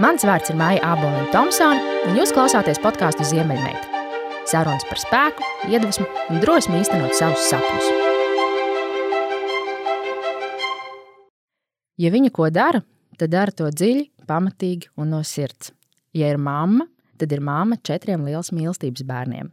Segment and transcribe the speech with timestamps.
[0.00, 4.00] Mans vārds ir Maija Aboliņa Thompsone, un jūs klausāties podkāstu Ziemeļmeita.
[4.48, 7.90] Sarunas par spēku, iedvesmu un drosmi īstenot savus sapņus.
[12.00, 12.80] Ja viņa ko dara,
[13.20, 15.74] tad dara to dziļi, pamatīgi un no sirds.
[16.16, 16.88] Ja ir mamma,
[17.20, 19.52] tad ir mamma četriem liels mīlestības bērniem.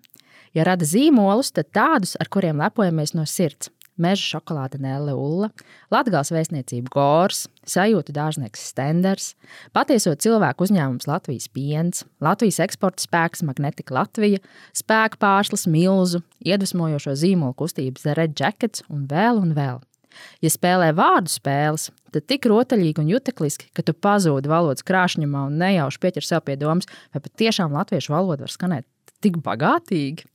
[0.55, 5.49] Ja rada zīmolus, tad tādus, ar kuriem lepojamies no sirds meža šokolāde Nelle Ulla,
[5.93, 9.33] Latvijas vēstniecība Gors, sajūta dārznieks Stenders,
[9.75, 14.41] patieso cilvēku uzņēmums Latvijas piens, Latvijas eksporta spēks Magnetika Latvija,
[14.77, 19.83] spēka pārslas Milzu, iedvesmojošo zīmolu kustības The Red Jackets un vēl un vēl.
[20.43, 25.59] Ja spēlē vārdu spēles, tad tik rotaļīgi un jutekliski, ka tu pazūdi valodas krāšņumā un
[25.61, 28.87] nejauši pieķer sev pie domas, vai patiešām latviešu valoda var skanēt
[29.23, 30.25] tik bagātīgi.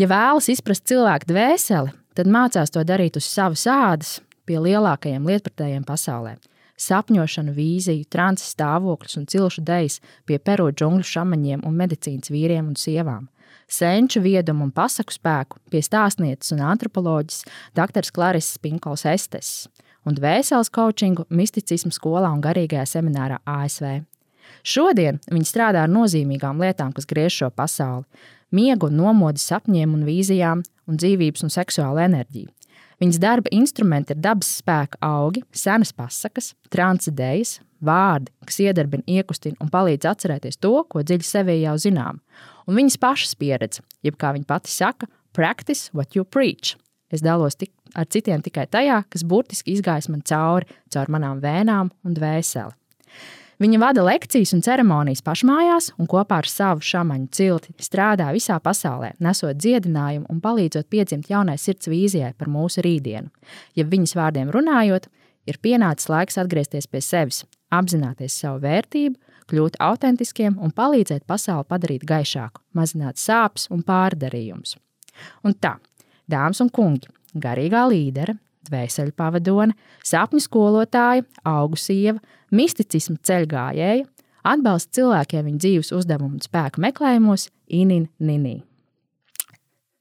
[0.00, 4.18] Ja vēlas izprast cilvēku dvēseli, tad mācās to darīt uz savas ādas
[4.48, 6.36] pie lielākajiem lietpratējiem pasaulē.
[6.80, 12.78] Sapņošanu, vīziju, transes stāvokļus un cilšu dejas pie peru džungļu šamaņiem un medicīnas vīriem un
[12.80, 13.28] sievām.
[13.70, 17.44] Senču viedumu un pasaku spēku pie stāstnieces un antropoloģijas
[17.76, 18.08] dr.
[18.14, 19.68] Klarises Pinkols Estes
[20.08, 24.00] un dvēseles coachingu misticismu skolā un garīgajā seminārā ASV.
[24.66, 28.04] Šodien viņi strādā ar nozīmīgām lietām, kas griež šo pasauli-
[28.56, 32.50] miegu nomodi sapņiem un vīzijām, un dzīvības un seksuālu enerģiju.
[33.00, 39.70] Viņas darba instrumenti ir dabas spēka augi, senas pasakas, transidējas, vārdi, kas iedarbina, iekustina un
[39.72, 42.20] palīdz atcerēties to, ko dziļi sevī jau zinām.
[42.68, 46.76] Un viņas pašas pieredze, jeb kā viņa pati saka, practice what you preach.
[47.10, 51.88] Es dalos tik, ar citiem tikai tajā, kas burtiski izgājis man cauri, caur manām vēnām
[52.04, 52.76] un dvēseli.
[53.60, 59.10] Viņa vada lekcijas un ceremonijas pašmājās un kopā ar savu šāmaņu cilti strādā visā pasaulē,
[59.20, 63.28] nesot dziedinājumu un palīdzot piedzimt jaunai sirds vīzijai par mūsu rītdienu.
[63.76, 65.10] Ja viņas vārdiem runājot,
[65.44, 69.20] ir pienācis laiks atgriezties pie sevis, apzināties savu vērtību,
[69.52, 74.78] kļūt autentiskiem un palīdzēt pasauli padarīt gaišāku, mazināt sāpes un pārdarījumus.
[75.44, 75.76] Un tā,
[76.32, 78.38] dāmas un kungi, garīgā līdere,
[78.68, 79.76] dvēseli pavadone,
[80.06, 82.18] sapņu skolotāja, augu sieva,
[82.54, 84.06] misticismu ceļgājēja,
[84.50, 88.60] atbalsta cilvēkiem viņu dzīves uzdevumu un spēku meklējumos, Inīna Ninī.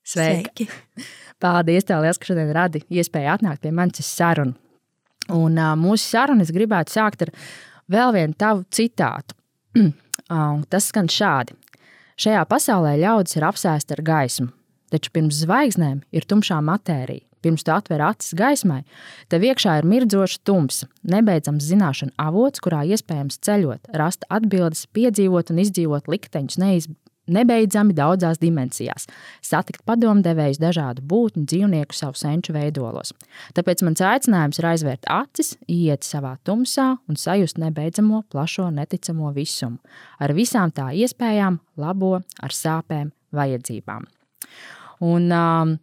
[0.09, 0.66] Sveiki!
[0.66, 1.06] Sveiki.
[1.40, 4.58] Paldies, tev liels, ka šodien radi iespēju atnākt pie manis sarunu.
[5.30, 7.31] Un uh, mūsu sarunu es gribētu sākt ar
[7.92, 9.38] vēl vienu tavu citātu.
[10.72, 11.56] Tas skan šādi.
[12.19, 14.50] Šajā pasaulē ļaudis ir apsēsti ar gaismu,
[14.94, 18.82] taču pirms zvaigznēm ir tumšā matērija pirms tu atver acis gaismai,
[19.32, 25.62] tev iekšā ir mirdzošs tums, nebeidzams zināšanu avots, kurā iespējams ceļot, rast atbildes, piedzīvot un
[25.64, 26.90] izdzīvot likteņus neiz,
[27.30, 29.06] nebeidzami daudzās dimensijās,
[29.46, 33.14] satikt padomdevējus dažādu būtņu, dzīvnieku savu senču veidolos.
[33.58, 39.78] Tāpēc mans aicinājums ir aizvērt acis, iet savā tumsā un sajust nebeidzamo, plašo, neticamo visumu,
[40.20, 44.10] ar visām tā iespējām, labo, ar sāpēm, vajadzībām.
[45.06, 45.76] Un, um,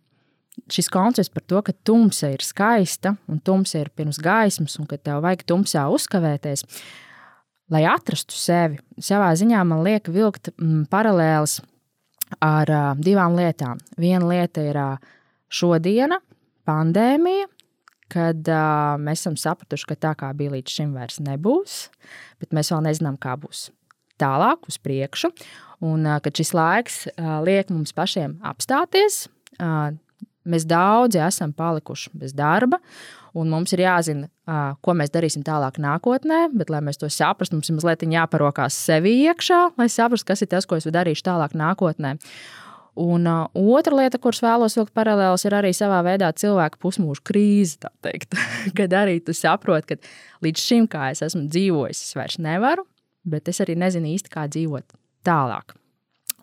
[0.73, 4.99] šis koncepts par to, ka tumsa ir skaista un tumsa ir pirms gaismas, un ka
[4.99, 6.65] tev vajag tumsā uzkavēties,
[7.73, 8.81] lai atrastu sevi.
[9.03, 11.61] Savā ziņā man liek vilkt mm, paralēlis
[12.43, 13.81] ar uh, divām lietām.
[14.01, 15.13] Viena lieta ir uh,
[15.53, 16.19] šodiena,
[16.67, 17.49] pandēmija,
[18.13, 21.87] kad uh, mēs esam sapratuši, ka tā kā bija līdz šim, vairs nebūs,
[22.43, 23.69] bet mēs vēl nezinām, kā būs
[24.21, 25.33] tālāk, uz priekšu.
[25.87, 27.03] Un kad šis laiks
[27.45, 29.27] liek mums pašiem apstāties,
[30.47, 32.79] Mēs daudzi esam palikuši bez darba,
[33.37, 34.29] un mums ir jāzina,
[34.83, 36.47] ko mēs darīsim tālāk nākotnē.
[36.55, 40.53] Bet, lai mēs to saprastu, mums ir mazliet jāparokās sevi iekšā, lai saprastu, kas ir
[40.55, 42.15] tas, ko es darīšu tālāk nākotnē.
[42.97, 43.43] Un uh,
[43.77, 47.91] otra lieta, kuras vēlos vilkt paralēlus, ir arī savā veidā cilvēka pusmūža krīze.
[48.79, 52.87] Kad arī tu saproti, ka līdz šim, kā es esmu dzīvojis, es vairs nevaru,
[53.27, 55.75] bet es arī nezinu īsti, kā dzīvot tālāk.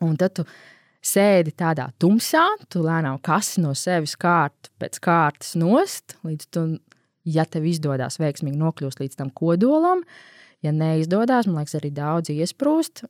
[0.04, 0.44] Un tad tu
[1.04, 6.64] sēdi tādā tumsā, tu lēnām kasi no sevis kārtu pēc kārtas nost, līdz tu,
[7.28, 10.04] ja tev izdodas veiksmīgi nokļūst līdz tam kodolam,
[10.64, 13.04] ja neizdodas, man liekas, arī daudz iesprūst,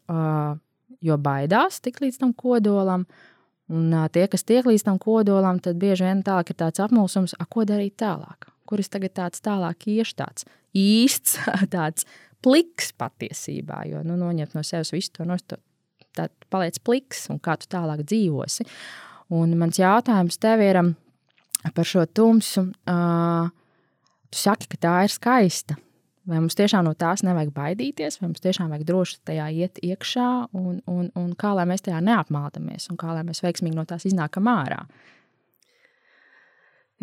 [1.05, 3.07] jo baidās tikt līdz tam kodolam.
[3.73, 7.65] Un tie, kas tiek līdz tam kodolam, tad bieži vien tālāk ir tāds apmulsums, ko
[7.65, 8.51] darīt tālāk.
[8.69, 11.39] Kur es tagad tāds tālāk iešu, tāds īsts,
[11.75, 12.09] tāds
[12.45, 15.63] pliks patiesībā, jo nu, noņemt no sevis visu to nostot
[16.15, 18.67] tad paliec pliks un kā tu tālāk dzīvosi.
[19.35, 20.93] Un mans jautājums tev ir um,
[21.75, 22.69] par šo tumsu.
[22.91, 23.49] Uh,
[24.31, 25.79] tu saki, ka tā ir skaista.
[26.25, 30.29] Vai mums tiešām no tās nevajag baidīties, vai mums tiešām vajag droši tajā iet iekšā,
[30.57, 34.07] un, un, un kā lai mēs tajā neapmaldamies, un kā lai mēs veiksmīgi no tās
[34.09, 34.79] iznākam ārā?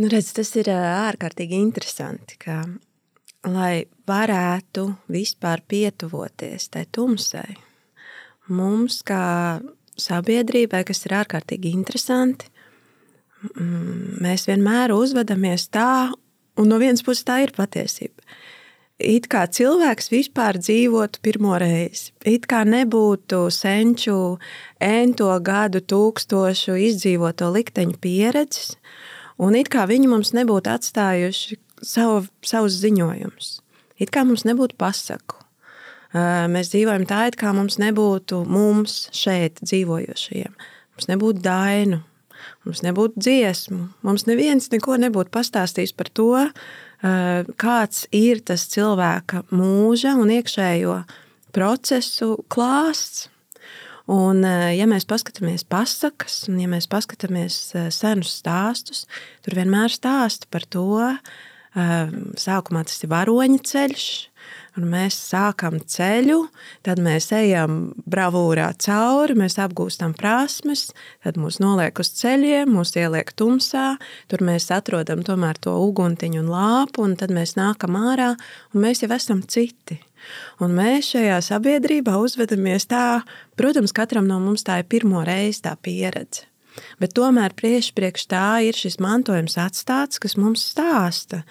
[0.02, 2.64] Nu, redz, tas ir ārkārtīgi interesanti, ka
[3.48, 7.58] lai varētu vispār pietuvoties tai tumsai,
[8.50, 9.62] mums kā
[9.98, 12.50] sabiedrībai, kas ir ārkārtīgi interesanti,
[14.22, 16.12] mēs vienmēr uzvedamies tā,
[16.62, 18.22] un no vienas puses tā ir patiesība.
[19.02, 24.38] It kā cilvēks vispār dzīvotu pirmo reizi, it kā nebūtu senču,
[24.78, 28.76] ento gadu, tūkstošu izdzīvoto likteņu pieredzes,
[29.42, 33.54] un it kā viņi mums nebūtu atstājuši savu, savus ziņojumus.
[34.02, 35.38] It kā mums nebūtu pasaku.
[36.52, 40.56] Mēs dzīvojam tā, it kā mums nebūtu mums šeit dzīvojošajiem.
[40.96, 42.02] Mums nebūtu dainu,
[42.68, 43.84] mums nebūtu dziesmu.
[44.04, 46.32] Mums neviens neko nebūtu pastāstījis par to,
[47.62, 50.98] kāds ir tas cilvēka mūža un iekšējo
[51.56, 53.30] procesu klāsts.
[54.12, 57.56] Un, ja mēs paskatāmies pasakas, un ja mēs paskatāmies
[57.96, 59.06] senus stāstus,
[59.46, 61.14] tur vienmēr stāsta par to,
[61.72, 64.08] sākumā tas ir varoņa ceļš,
[64.80, 66.42] un mēs sākam ceļu,
[66.84, 70.90] tad mēs ejam bravūrā cauri, mēs apgūstam prasmes,
[71.24, 73.96] tad mūs noliek uz ceļiem, mūs ieliek tumsā,
[74.32, 78.34] tur mēs atrodam tomēr to uguntiņu un lāpu, un tad mēs nākam ārā,
[78.74, 80.02] un mēs jau esam citi.
[80.62, 83.24] Un mēs šajā sabiedrībā uzvedamies tā,
[83.58, 86.51] protams, katram no mums tā ir pirmo reizi tā pieredze.
[87.02, 91.44] Bet tomēr priekš, priekš tā ir šis mantojums atstāts, kas mums stāsta,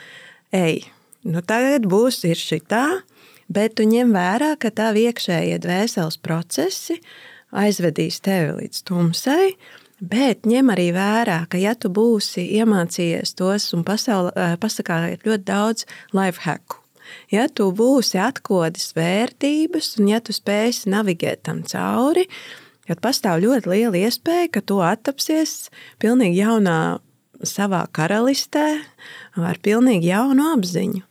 [0.54, 0.84] ej,
[1.28, 3.02] nu tagad būs ir šitā,
[3.50, 7.00] bet tu ņem vērā, ka tā iekšējie dvēseles procesi
[7.50, 9.54] aizvedīs tevi līdz tumsai,
[10.00, 15.44] bet ņem arī vērā, ka ja tu būsi iemācījies tos un pasaulē, eh, pasakā ļoti
[15.44, 15.86] daudz
[16.16, 16.80] life hacku,
[17.30, 22.26] ja tu būsi atkodis vērtības un ja tu spēsi navigēt tam cauri,
[22.90, 25.70] kad pastāv ļoti liela iespēja, ka tu attapsies
[26.02, 26.98] pilnīgi jaunā
[27.46, 28.66] savā karalistē
[29.38, 31.04] ar pilnīgi jaunu apziņu.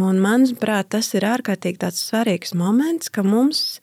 [0.00, 3.80] Un manuprāt, tas ir ārkārtīgi svarīgs moments, ka mums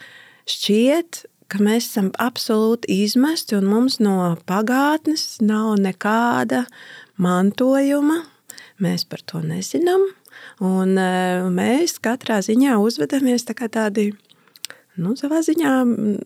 [0.49, 6.65] šķiet, ka mēs esam absolūti izmesti un mums no pagātnes nav nekāda
[7.21, 8.23] mantojuma.
[8.81, 10.03] Mēs par to nezinām.
[10.63, 14.11] Un eh, mēs katrā ziņā uzvedamies tā kā tādi
[15.01, 15.73] nu, savā ziņā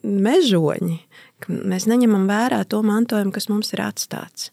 [0.03, 0.97] mežoņi.
[1.49, 4.51] Mēs neņemam vērā to mantojumu, kas mums ir atstāts.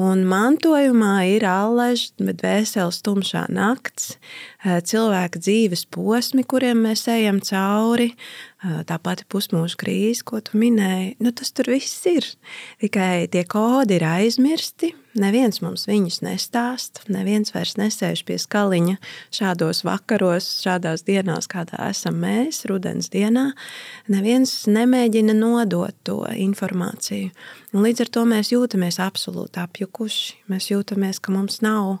[0.00, 4.16] Un mantojumā ir allaž, bet vēsels tumšā nakts,
[4.64, 8.10] cilvēka dzīves posmi, kuriem mēs ejam cauri,
[8.88, 11.14] tā pati pusmūža krīze, ko tu minēji.
[11.22, 12.26] Nu, tas tur viss ir.
[12.82, 18.96] Tikai tie kodi ir aizmirsti, Neviens mums viņus nestāst, neviens vairs nesēž pie skaliņa
[19.34, 23.52] šādos vakaros, šādās dienās, kādā esam mēs, rudens dienā.
[24.10, 27.30] Neviens nemēģina nodot to informāciju.
[27.74, 30.40] Un līdz ar to mēs jūtamies absolūti apjukuši.
[30.50, 32.00] Mēs jūtamies, ka mums nav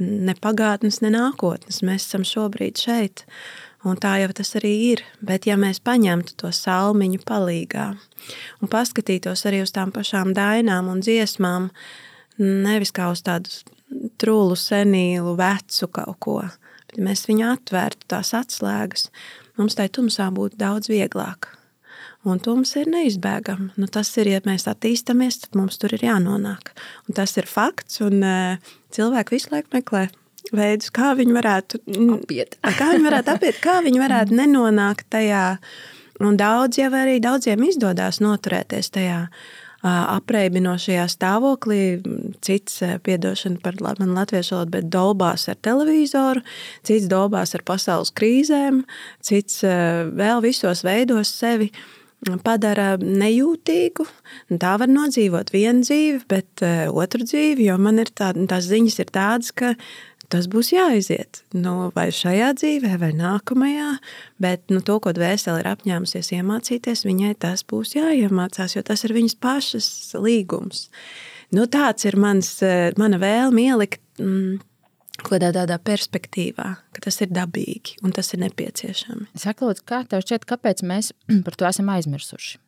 [0.00, 1.82] ne pagātnes, ne nākotnes.
[1.84, 3.26] Mēs esam šobrīd šeit.
[3.84, 5.04] Un tā jau tas arī ir.
[5.20, 7.86] Bet, ja mēs paņemtu to salmiņu palīdzīgā
[8.62, 11.68] un paskatītos arī uz tām pašām dainām un dziesmām,
[12.40, 13.50] Nevis kā uz tādu
[14.20, 16.38] trūlu, senīlu, vecu kaut ko.
[16.44, 19.10] Bet, ja mēs viņu atvērtu, tās atslēgas,
[19.58, 21.52] mums tai tumsā būtu daudz vieglāk.
[22.24, 23.74] Un tums ir neizbēgami.
[23.76, 26.72] Nu, tas ir, ja mēs attīstāmies, tad mums tur ir jānonāk.
[27.04, 30.06] Un tas ir fakts, un uh, cilvēki visu laiku meklē
[30.56, 31.82] veidus, kā viņi varētu
[32.16, 32.56] apiet.
[32.80, 35.44] kā viņi varētu apiet, kā viņi varētu nenonākt tajā.
[36.24, 39.24] Un daudz jau arī daudziem izdodas noturēties tajā
[39.84, 41.80] apreibinošajā stāvoklī.
[42.44, 46.44] Cits, piedošana par manu latviešu valodu, bet dolbās ar televizoru,
[46.86, 48.84] cits dolbās ar pasaules krīzēm,
[49.24, 51.70] cits vēl visos veidos sevi
[52.44, 54.06] padara nejūtīgu.
[54.60, 59.12] Tā var nodzīvot vienu dzīvi, bet otru dzīvi, jo man ir tā, tās ziņas ir
[59.12, 59.74] tādas, ka
[60.32, 61.42] tas būs jāiziet.
[61.56, 63.90] Nu, vai šajā dzīvē, vai nākamajā,
[64.42, 69.16] bet nu, to, ko dvēsele ir apņēmusies iemācīties, viņai tas būs jāiemācās, jo tas ir
[69.16, 69.88] viņas pašas
[70.18, 70.88] līgums.
[71.54, 72.56] Nu, tāds ir mans,
[72.98, 74.58] mana vēlme ielikt mm,
[75.22, 79.30] kādā tādā perspektīvā, ka tas ir dabīgi un tas ir nepieciešami.
[79.38, 81.12] Saka, lūdzu, kā tev šķiet, kāpēc mēs
[81.46, 82.63] par to esam aizmirsuši?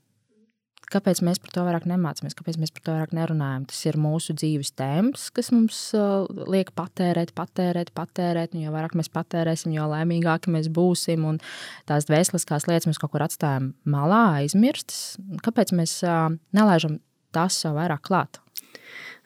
[0.86, 3.64] Kāpēc mēs par to vairāk nemācāmies, kāpēc mēs par to vairāk nerunājam?
[3.66, 8.54] Tas ir mūsu dzīves tēmas, kas mums uh, liek patērēt, patērēt, patērēt.
[8.60, 11.26] Jo vairāk mēs patērēsim, jo laimīgāki mēs būsim.
[11.26, 11.42] Un
[11.90, 15.16] tās dvēseliskās lietas mēs kaut kur atstājam malā, aizmirstas.
[15.42, 17.00] Kāpēc mēs uh, nelaižam
[17.34, 18.40] tās sev vairāk klāt?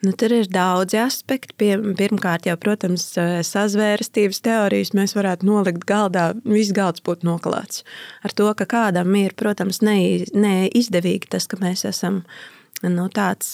[0.01, 1.75] Nu, tur ir daudzi aspekti.
[1.97, 3.03] Pirmkārt, jau, protams,
[3.45, 6.31] sazvērstības teorijas mēs varētu nolikt galdā.
[6.41, 7.83] Viss galds būtu noklāts
[8.25, 12.23] ar to, ka kādam ir, protams, neizdevīgi tas, ka mēs esam
[12.81, 13.53] nu, tāds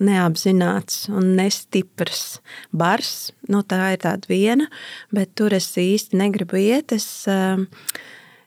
[0.00, 2.38] neapzināts un nestiprs
[2.72, 3.34] bars.
[3.52, 4.70] Nu, tā ir tāda viena,
[5.12, 6.96] bet tur es īsti negribu iet.
[6.96, 7.26] Es,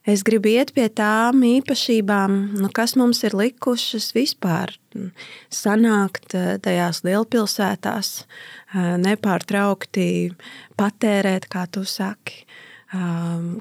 [0.07, 4.73] es gribu iet pie tām īpašībām, nu, kas mums ir likušas vispār
[5.53, 6.33] sanākt
[6.63, 8.11] tajās lielpilsētās,
[9.03, 10.07] nepārtraukti
[10.79, 12.45] patērēt, kā tu saki.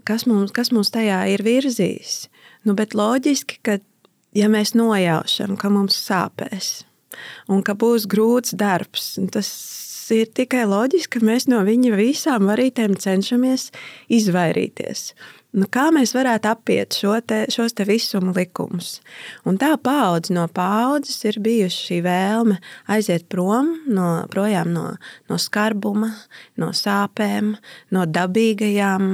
[0.06, 2.26] Kas mums, kas mums tajā ir virzījis?
[2.66, 3.80] Nu, bet loģiski, ka
[4.36, 6.86] ja mēs nojaušam, ka mums sāpēs
[7.48, 9.50] un ka būs grūts darbs, tas
[10.14, 13.70] ir tikai loģiski, ka mēs no viņa visām varītēm cenšamies
[14.12, 15.10] izvairīties.
[15.56, 18.98] Nu, kā mēs varētu apiet šo te, šos te visuma likumus?
[19.48, 22.58] Un tā paudze no paudzes ir bijusi šī vēlme
[22.92, 24.84] aiziet prom no, projām no,
[25.30, 26.10] no skarbuma,
[26.60, 27.54] no sāpēm,
[27.96, 29.08] no dabīgajām,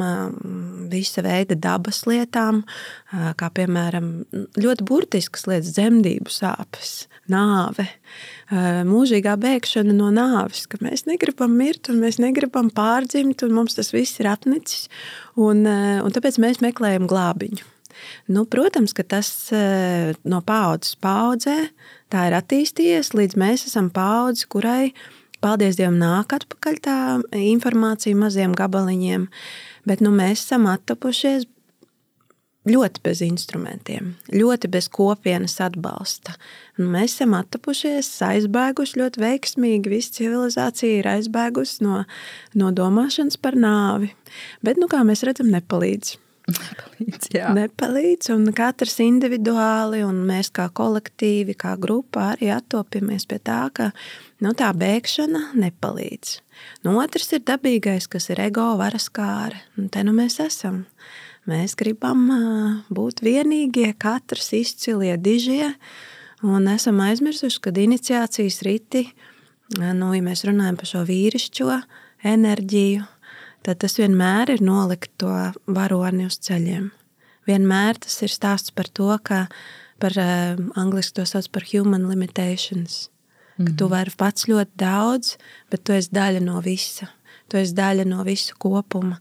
[0.90, 2.64] visa veida dabas lietām,
[3.12, 4.10] kā piemēram
[4.58, 7.86] ļoti burtiskas lietas, dzemdību sāpes, nāve
[8.88, 13.92] mūžīgā bēgšana no nāves, ka mēs negribam mirt un mēs negribam pārdzimt, un mums tas
[13.94, 14.88] viss ir apnicis.
[15.40, 17.68] Un, un tāpēc mēs meklējam glābiņu.
[18.32, 21.56] Nu, protams, ka tas no paudzes paudzē
[22.12, 24.92] tā ir attīstījies, līdz mēs esam paudze, kurai,
[25.42, 26.98] paldies Dievam, nāk atpakaļ tā
[27.38, 29.28] informācija maziem gabaliņiem.
[29.88, 31.48] Bet nu, mēs esam attapušies
[32.68, 36.36] ļoti bez instrumentiem, ļoti bez kopienas atbalsta.
[36.80, 39.92] Un mēs esam attapušies, aizbēguši ļoti veiksmīgi.
[39.92, 42.02] Visa civilizācija ir aizbēgusi no,
[42.56, 44.12] no domāšanas par nāvi.
[44.64, 46.16] Bet, nu, kā mēs redzam, nepalīdz.
[46.52, 47.50] Nepalīdz, jā.
[47.54, 53.90] nepalīdz, un katrs individuāli, un mēs kā kolektīvi, kā grupa arī attopamies pie tā, ka
[54.42, 56.34] nu, tā bēgšana nepalīdz.
[56.86, 60.82] Nu, otrs ir dabīgais, kas ir ego varas kāre, un te nu mēs esam.
[61.46, 62.26] Mēs gribam
[62.90, 65.72] būt vienīgie, katrs izcilie dižie,
[66.42, 69.06] un esam aizmirsuši, ka iniciācijas riti,
[69.78, 71.76] nu, ja mēs runājam par šo vīrišķo
[72.32, 73.04] enerģiju,
[73.66, 75.30] tad tas vienmēr ir nolikt to
[75.66, 76.90] varoni uz ceļiem.
[77.46, 79.46] Vienmēr tas ir stāsts par to, ka
[80.02, 80.18] par
[80.78, 83.08] angliski to sauc par human limitations,
[83.56, 83.76] mm -hmm.
[83.78, 85.36] tu vari pats ļoti daudz,
[85.70, 87.06] bet tu esi daļa no visa.
[87.48, 89.16] Tu esi daļa no visu kopuma.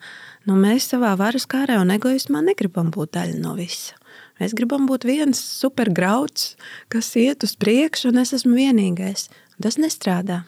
[0.46, 3.96] Nu, mēs savā varas kārā un egoismā negribam būt daļa no visa.
[4.42, 6.56] Mēs gribam būt viens supergrauds,
[6.90, 9.28] kas iet uz priekšu, un es esmu vienīgais.
[9.62, 10.40] Tas nestrādā.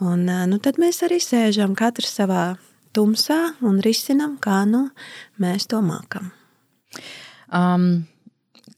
[0.00, 2.54] Un, nu, tad mēs arī sēžam katrs savā
[2.96, 4.86] tumsā un risinām, kā nu,
[5.42, 6.30] mēs to mākam.
[7.52, 8.06] Um,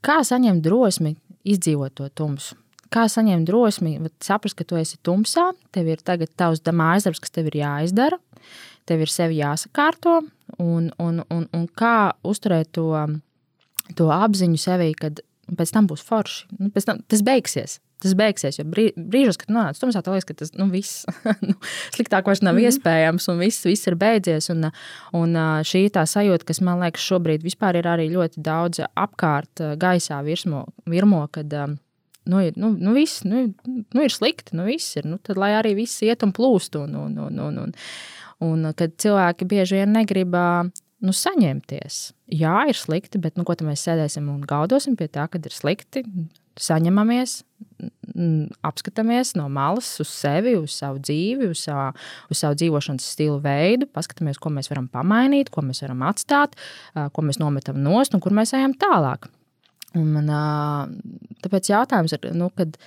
[0.03, 1.15] kā saņemt drosmi
[1.47, 2.59] izdzīvot to tumsu?
[2.91, 7.35] Kā saņemt drosmi, saprast, ka tu esi tumsā, tev ir tagad tavs mājas darbs, kas
[7.35, 8.19] tev ir jāizdara,
[8.87, 10.25] tev ir sevi jāsakārto,
[10.59, 12.91] un, un, un, un kā uzturēt to,
[13.99, 15.21] to apziņu sevī, kad
[15.53, 16.47] pēc tam būs forši.
[16.59, 17.79] Nu, tam, tas beigsies.
[18.05, 21.07] Tas beigsies, jo brīžos, kad nonāc tumsā, tā liekas, ka tas nu, viss
[21.49, 21.55] nu,
[21.95, 22.67] sliktāk vairs nav mm -hmm.
[22.69, 24.51] iespējams, un viss, viss ir beidzies.
[24.53, 24.71] Un,
[25.13, 25.37] un
[25.71, 31.29] šī tā sajūta, kas man liekas šobrīd ir arī ļoti daudz apkārt gaisā virsmo, virmo,
[31.31, 31.55] kad
[32.27, 35.07] nu, ir, nu, nu, viss, nu, nu, ir slikti, nu, viss ir.
[35.07, 36.77] Nu, tad lai arī viss iet un plūst.
[36.77, 37.73] Un, un, un, un, un,
[38.43, 40.35] Un kad cilvēki bieži vien negrib
[41.05, 41.99] nu, saņemties.
[42.35, 46.05] Jā, ir slikti, bet nu, ko mēs sēdēsim un gaudosim pie tā, kad ir slikti?
[46.61, 47.41] Saņemamies,
[48.65, 51.89] apskatāmies no malas uz sevi, uz savu dzīvi, uz savu,
[52.31, 56.55] uz savu dzīvošanas stilu veidu, paskatāmies, ko mēs varam pamainīt, ko mēs varam atstāt,
[56.95, 59.27] ko mēs nometam nost un kur mēs ejam tālāk.
[59.99, 60.31] Un man,
[61.43, 62.79] tāpēc jautājums ir, nu, kad,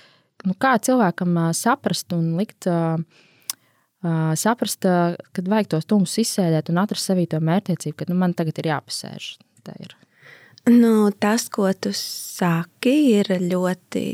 [0.48, 2.68] nu, kā cilvēkam saprast un likt
[4.38, 4.84] saprast,
[5.32, 8.70] kad vajag tos tumsus izsēdēt un atrast sevī to mērķtiecību, ka nu, man tagad ir
[8.70, 9.32] jāpasēž.
[9.68, 9.96] Ir.
[10.70, 14.04] Nu, tas, ko tu saki, ir ļoti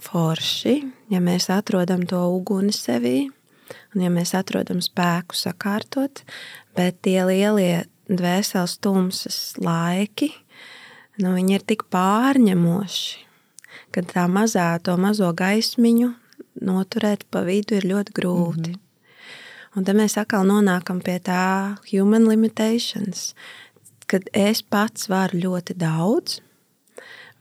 [0.00, 0.74] forši,
[1.12, 3.26] ja mēs atrodam to uguni sevī
[3.94, 6.22] un ja mēs atrodam spēku sakārtot,
[6.76, 10.30] bet tie lielie dvēseles tumsas laiki,
[11.20, 13.24] nu, viņi ir tik pārņemoši,
[13.92, 16.12] ka tā mazā, to mazo gaismiņu
[16.64, 18.70] noturēt pa vidu ir ļoti grūti.
[18.70, 18.87] Mm -hmm.
[19.78, 23.30] Un tad mēs atkal nonākam pie tā human limitations,
[24.10, 26.40] kad es pats varu ļoti daudz,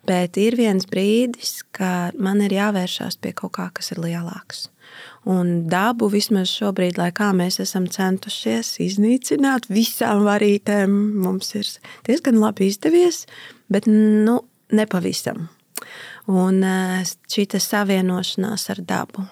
[0.06, 4.68] bet ir viens brīdis, kad man ir jāvēršās pie kaut kā, kas ir lielāks.
[5.26, 10.94] Un dabu vismaz šobrīd, lai kā mēs esam centušies iznīcināt visām varītēm,
[11.26, 11.68] mums ir
[12.06, 13.26] diezgan labi izdevies,
[13.74, 14.44] bet nu,
[14.78, 15.48] nepavisam.
[16.30, 17.02] Un eh,
[17.34, 19.26] šī savienošanās ar dabu,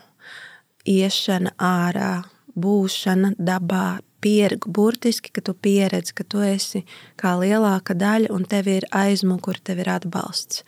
[0.90, 2.16] iešana ārā,
[2.56, 6.82] būšana dabā, pieredzi, burtiski, ka tu pieredzi, ka tu esi
[7.20, 10.64] kā lielāka daļa un tev ir aizmugure, tev ir atbalsts.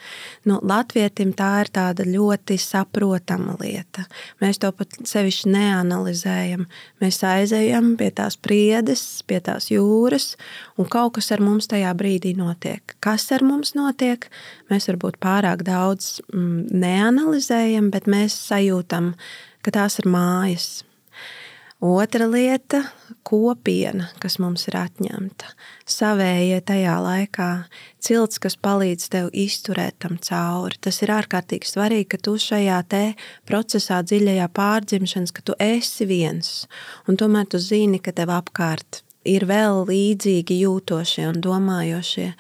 [0.46, 4.06] Nu, Latvietim tā ir tāda ļoti saprotama lieta.
[4.44, 6.68] Mēs to pat sevišķi neanalizējam.
[7.02, 10.36] Mēs aizejam pie tās priedes, pie tās jūras,
[10.78, 12.98] un kaut kas ar mums tajā brīdī notiek.
[13.02, 14.30] Kas ar mums notiek?
[14.70, 19.16] Mēs varbūt pārāk daudz mm, neanalizējam, bet mēs sajūtam,
[19.66, 20.84] ka tās ir mājas
[21.80, 22.84] Otra lieta-
[23.30, 25.52] kopiena, kas mums ir atņemta.
[25.86, 27.66] Savējie tajā laikā,
[28.02, 30.80] cilts, kas palīdz tev izturēt tam cauri.
[30.82, 32.82] Tas ir ārkārtīgi svarīgi, ka tu šajā
[33.46, 36.66] procesā, dziļajā pārdzimšanas, ka tu esi viens.
[37.08, 42.34] Un tomēr tu zini, ka tev apkārt ir vēl līdzīgi jūtošie un domājošie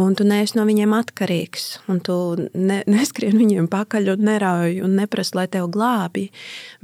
[0.00, 1.66] un tu neesi no viņiem atkarīgs.
[1.92, 2.16] Un tu
[2.54, 6.28] ne, neskrien viņiem pakaļ un nerauj un neprasa, lai tevi glābi.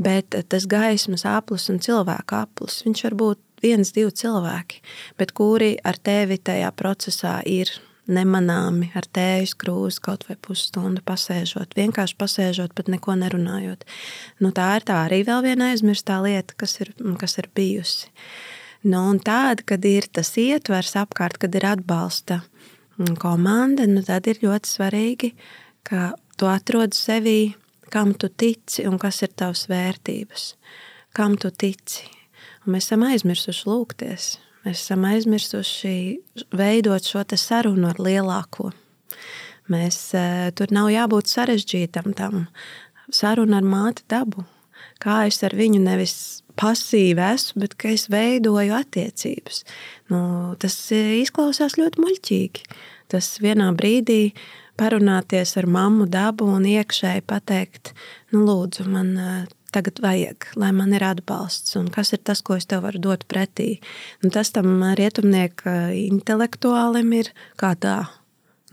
[0.01, 4.81] Bet tas gaismas aplis un cilvēka aplis, viņš var būt viens, divi cilvēki,
[5.21, 7.73] bet kuri ar tevi tajā procesā ir
[8.11, 13.85] nemanāmi ar tēju krūzi kaut vai pusstundu pasēžot, vienkārši pasēžot, pat neko nerunājot.
[14.43, 18.11] Nu, tā ir tā arī vēl viena aizmirstā lieta, kas ir, kas ir bijusi.
[18.83, 22.41] Nu, un tāda, kad ir tas ietvers apkārt, kad ir atbalsta
[23.21, 25.33] komanda, nu tad ir ļoti svarīgi,
[25.87, 27.55] ka tu atrod sevī,
[27.91, 30.55] kam tu tici un kas ir tavs vērtības,
[31.17, 32.07] kam tu tici.
[32.65, 34.29] Un mēs esam aizmirsuši lūgties,
[34.67, 35.97] mēs esam aizmirsuši
[36.57, 38.71] veidot šo sarunu ar lielāko.
[39.71, 42.49] Mēs, e, tur nav jābūt sarežģītam tam.
[43.11, 44.45] Saruna ar māti dabu.
[45.01, 46.15] Kā es ar viņu nevis
[46.61, 49.63] pasīvi esmu, bet ka es veidoju attiecības.
[50.13, 50.23] Nu,
[50.61, 52.67] tas izklausās ļoti muļķīgi.
[53.11, 54.35] Tas vienā brīdī
[54.81, 57.95] parunāties ar mammu dabu un iekšēji pateikt,
[58.33, 59.17] nu, lūdzu, man
[59.71, 63.27] tagad vajag, lai man ir atbalsts, un kas ir tas, ko es tev varu dot
[63.31, 63.79] pretī.
[64.25, 68.03] Un tas tam rietumnieka intelektuālim ir kā tā.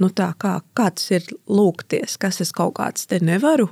[0.02, 3.70] Nu tā kā, kā tas ir lūgties, kas es kaut kāds te nevaru.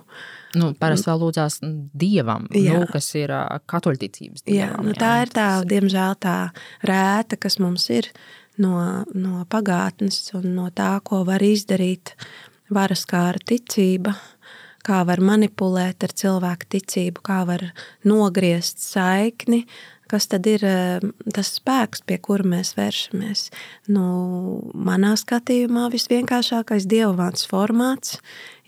[0.55, 1.59] Nu, parasti vēl lūdzās
[1.97, 3.33] dievam, nu, kas ir
[3.71, 4.57] katoļticības dievam.
[4.57, 5.25] Jā, nu, tā jā.
[5.25, 6.35] ir tā, diemžēl tā
[6.88, 8.09] rēta, kas mums ir
[8.62, 8.77] no,
[9.13, 12.15] no pagātnes un no tā, ko var izdarīt
[12.74, 14.15] varas kāra ticība,
[14.85, 17.68] kā var manipulēt ar cilvēku ticību, kā var
[18.05, 19.63] nogriezt saikni,
[20.11, 20.61] kas tad ir
[21.33, 23.48] tas spēks, pie kura mēs vēršamies.
[23.89, 24.05] Nu,
[24.74, 28.20] manā skatījumā visvienkāršākais dievvvārds formāts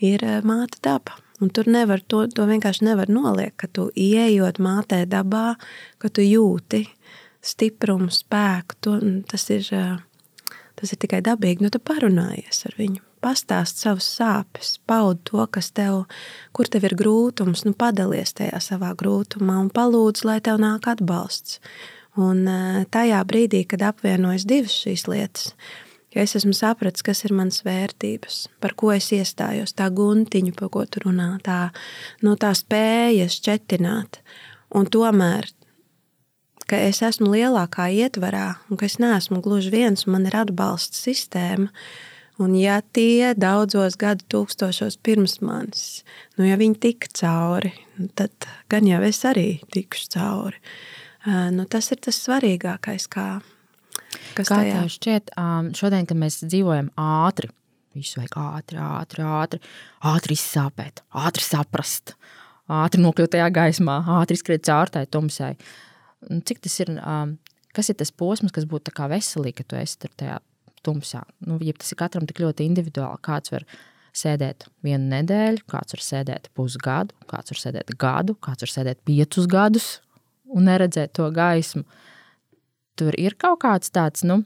[0.02, 1.19] ir māte daba.
[1.41, 5.54] Un tur nevar to, to vienkārši nevar noliekt, ka tu ieejot mātē dabā,
[6.02, 6.88] ka tu jūti,
[7.45, 8.78] stiprumu, spēku.
[8.82, 8.95] To,
[9.30, 9.67] tas, ir,
[10.80, 11.62] tas ir tikai dabīgi.
[11.62, 16.06] Nu, tu parunājies ar viņu, pastāst savus sāpes, paud to, kas tev,
[16.58, 21.62] kur tev ir grūtums, nu, padalies tajā savā grūtumā un palūdz, lai tev nāk atbalsts.
[22.17, 22.47] Un
[22.89, 25.52] tajā brīdī, kad apvienojas divas šīs lietas,
[26.17, 30.73] ja es esmu sapratis, kas ir manas vērtības, par ko es iestājos, tā guntiņa, par
[30.73, 31.67] ko tu runā, tā,
[32.23, 34.21] no nu, tā spēja šķetināt,
[34.75, 35.51] un tomēr
[36.67, 41.71] ka es esmu lielākā ietvarā un ka es neesmu gluži viens, man ir atbalsta sistēma.
[42.38, 46.03] Un ja tie daudzos gadu tūkstošos pirms manis,
[46.38, 47.71] nu ja viņi tika cauri,
[48.13, 50.60] tad gan jau es arī tikšu cauri.
[51.25, 53.39] Nu, tas ir tas svarīgākais, kā,
[54.36, 55.32] kas kā tev šķiet,
[55.78, 57.50] šodien, kad mēs dzīvojam ātri,
[57.98, 59.62] visu vajag ātri, ātri, ātri,
[60.12, 62.18] ātri izsāpēt, ātri saprast,
[62.68, 65.56] ātri nokļūt tajā gaismā, ātri izskriet caur tai tumsai.
[65.58, 65.76] Uh,
[66.26, 66.90] Cik tas ir,
[67.78, 70.40] kas ir tas posms, kas būtu veselīgi, ka tu esi tajā
[70.86, 71.22] tumsā?
[71.46, 73.66] Nu, ja tas ir katram tik ļoti individuāli, kāds var
[74.18, 79.46] sēdēt vienu nedēļu, kāds var sēdēt pusgadu, kāds var sēdēt gadu, kāds var sēdēt piecus
[79.52, 79.90] gadus
[80.50, 81.86] un neredzēt to gaismu.
[82.98, 84.42] Tur ir kaut kāds tāds, nu,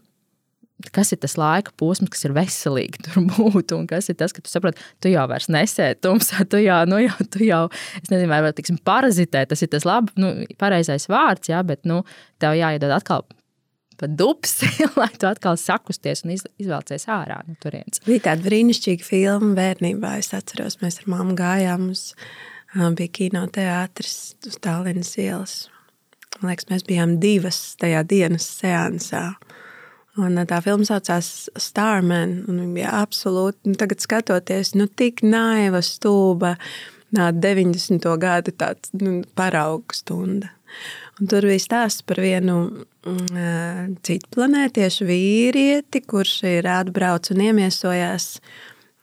[0.96, 4.44] kas ir tas laika posms, kas ir veselīgi tur būt, un kas ir tas, ka
[4.44, 7.62] tu saproti, tu jau vairs nesēdi tumsā, tu jau, nu, jau, tu jau
[8.02, 12.02] es nezinu, vai tiksim, parazitē, tas ir tas labi, nu, pareizais vārds, jā, bet, nu,
[12.42, 13.28] tev jāiedod atkal
[14.02, 14.66] pa dubsi,
[15.00, 18.02] lai tu atkal sakusties un izvēlcies ārā no turienes.
[18.08, 22.08] Bija tāda brīnišķīga filma bērnībā, es atceros, mēs ar mammu gājām uz,
[22.98, 25.60] bija kino teātris uz Tallinas ielas.
[26.42, 29.28] Man liekas, mēs bijām divas tajā dienas seansā.
[30.20, 32.42] Un tā filma saucās Starman.
[32.48, 36.56] Viņa bija absolūti, nu, tagad skatoties, nu, tik naiva, stūba,
[37.14, 38.08] 90.
[38.20, 40.52] gadu tāds, nu, paraugu stunda.
[41.20, 42.58] Un tur bija stāsts par vienu
[43.06, 48.28] mm, citu planētiešu vīrieti, kurš ir atbraucis un iemiesojās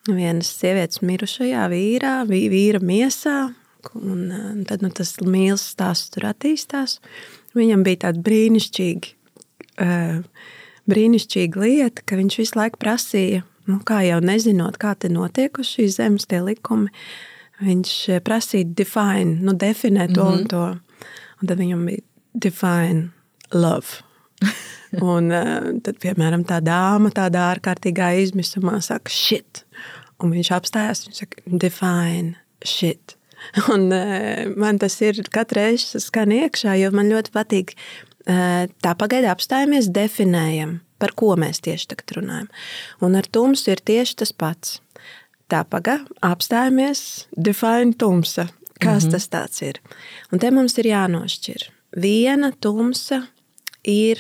[0.09, 3.38] vienas sievietes mirušajā vīrā, vīra miesā.
[3.94, 6.98] Un tad nu, tas mīlestības stāsts tur attīstās.
[7.57, 9.14] Viņam bija tādi brīnišķīgi
[9.83, 10.20] uh,
[10.88, 15.74] brīnišķīga lieta, ka viņš visu laiku prasīja, nu, kā jau nezinot, kā te notiek uz
[15.74, 16.92] šīs zemes tie likumi,
[17.64, 20.40] viņš prasīja define, nu, definēt to mm -hmm.
[20.40, 20.66] un to.
[21.40, 22.03] Un tad viņam bija
[22.35, 23.11] define
[23.53, 24.03] love.
[25.12, 29.64] un uh, tad, piemēram, tā dāma tādā ārkārtīgā izmisumā saka shit.
[30.18, 33.17] Un viņš apstājās, viņš saka define shit.
[33.74, 37.77] Un uh, man tas ir katru reizi skan iekšā, jo man ļoti patīk
[38.29, 42.48] tā pagaidi apstājamies, definējam, par ko mēs tieši tagad runājam.
[43.05, 44.81] Un ar tumsu ir tieši tas pats.
[45.48, 48.48] Tā pagaidi apstājamies, define tumsa.
[48.79, 49.12] Kas mm -hmm.
[49.12, 49.81] tas tāds ir?
[50.33, 51.70] Un te mums ir jānošķir.
[51.96, 53.27] Viena tumsa
[53.85, 54.18] ir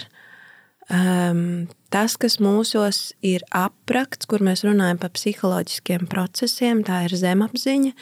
[0.90, 7.92] um, tas, kas mūsos ir aprakts, kur mēs runājam par psiholoģiskiem procesiem, tā ir zemapziņa.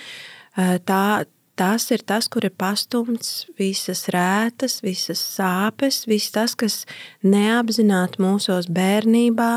[0.56, 1.24] Tā,
[1.56, 6.84] tas ir tas, kur ir pastumts visas rētas, visas sāpes, viss tas, kas
[7.24, 9.52] neapzināti mūsos bērnībā,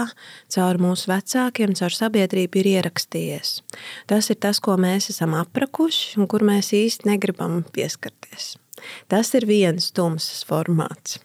[0.55, 3.53] caur mūsu vecākiem, caur sabiedrību ir ierakstījies.
[4.11, 8.55] Tas ir tas, ko mēs esam aprakuši un kur mēs īsti negribam pieskarties.
[9.11, 11.19] Tas ir viens tumsas formāts.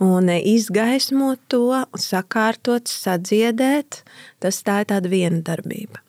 [0.00, 4.04] Un izgaismot to, sakārtot, sadziedēt,
[4.40, 6.00] tas tā ir tāda viena darbība.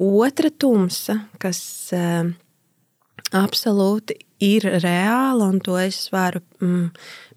[0.00, 1.60] Otra tumsa, kas
[1.94, 2.30] uh,
[3.36, 6.88] absolūti ir reāla, un to es varu mm,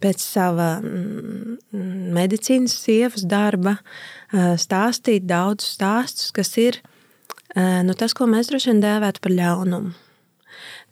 [0.03, 1.57] pēc sava mm,
[2.15, 3.77] medicīnas sievas darba
[4.31, 6.79] stāstīt daudz stāstus, kas ir
[7.53, 9.93] nu, tas, ko mēs droši vien dēvētu par ļaunumu.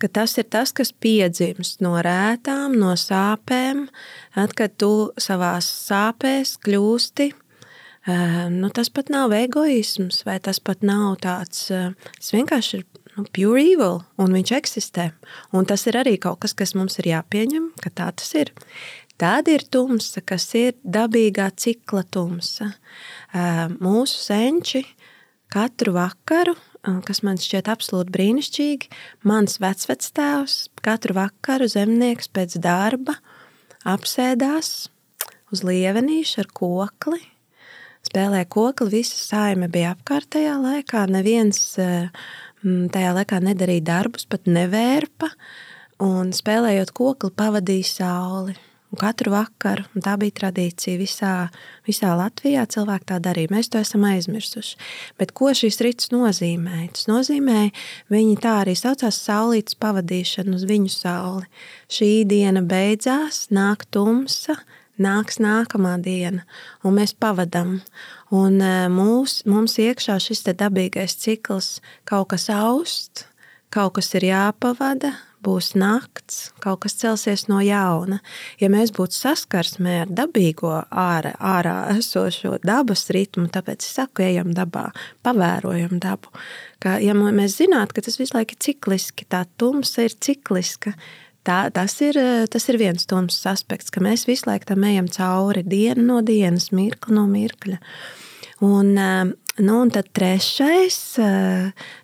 [0.02, 3.86] Ka tas ir tas, kas piedzimst no rētām, no sāpēm,
[4.34, 7.30] tad, kad tu savā sāpēs kļūsti.
[8.50, 11.68] Nu, tas pat nav egoisms, vai tas pat nav tāds.
[11.70, 15.12] Tas vienkārši ir nu, pure evil, un viņš eksistē.
[15.56, 18.54] Un tas ir arī kaut kas, kas mums ir jāpieņem, ka tā tas ir.
[19.21, 22.71] Tāda ir tumsa, kas ir dabīgā cikla tumsa.
[23.78, 24.82] Mūsu senči
[25.52, 26.56] katru vakaru,
[27.06, 28.89] kas man šķiet absolūti brīnišķīgi,
[29.30, 33.19] mans vecvectēvs katru vakaru zemnieks pēc darba
[33.86, 34.89] apsēdās
[35.54, 37.19] uz lievenīša ar kokli,
[38.08, 45.32] spēlēja kokli, visa saime bija apkārtējā laikā, neviens Mm, tajā laikā nedarīja darbus, pat nevērpa,
[46.02, 48.58] un spēlējot kokli, pavadīja sauli.
[48.91, 51.36] Un katru vakaru, un tā bija tradīcija visā,
[51.88, 53.52] visā Latvijā, cilvēki tā darīja.
[53.54, 54.76] Mēs to esam aizmirsuši.
[55.15, 56.89] Bet ko šis rīts nozīmē?
[56.91, 57.69] Tas nozīmē,
[58.12, 61.47] viņi tā arī saucās saulītas pavadīšanu uz viņu sauli.
[61.88, 64.58] Šī diena beidzās, nāk tumsa,
[65.02, 66.46] nāks nākamā diena,
[66.84, 67.80] un mēs pavadām.
[68.32, 73.26] Un e, mūs, mums iekšā šis dabīgais cikls kaut kas aust,
[73.74, 78.20] kaut kas ir jāpavada, būs nakts, kaut kas celsies no jauna.
[78.62, 84.54] Ja mēs būtu saskarsmē ar dabīgo ārā, ārā esošo dabas ritmu, tāpēc es saku, ejam
[84.58, 84.90] dabā,
[85.26, 86.34] pavērojam dabu.
[86.82, 90.94] Ka, ja mēs zinātu, ka tas visu laiku ir cikliski, tā tumsa ir cikliska,
[91.47, 92.17] tā, tas, ir,
[92.51, 96.71] tas ir viens tumsas aspekts, ka mēs visu laiku tam ejam cauri dienu no dienas,
[96.75, 97.80] mirkli no mirkļa.
[98.62, 100.97] Un, nu, un tad trešais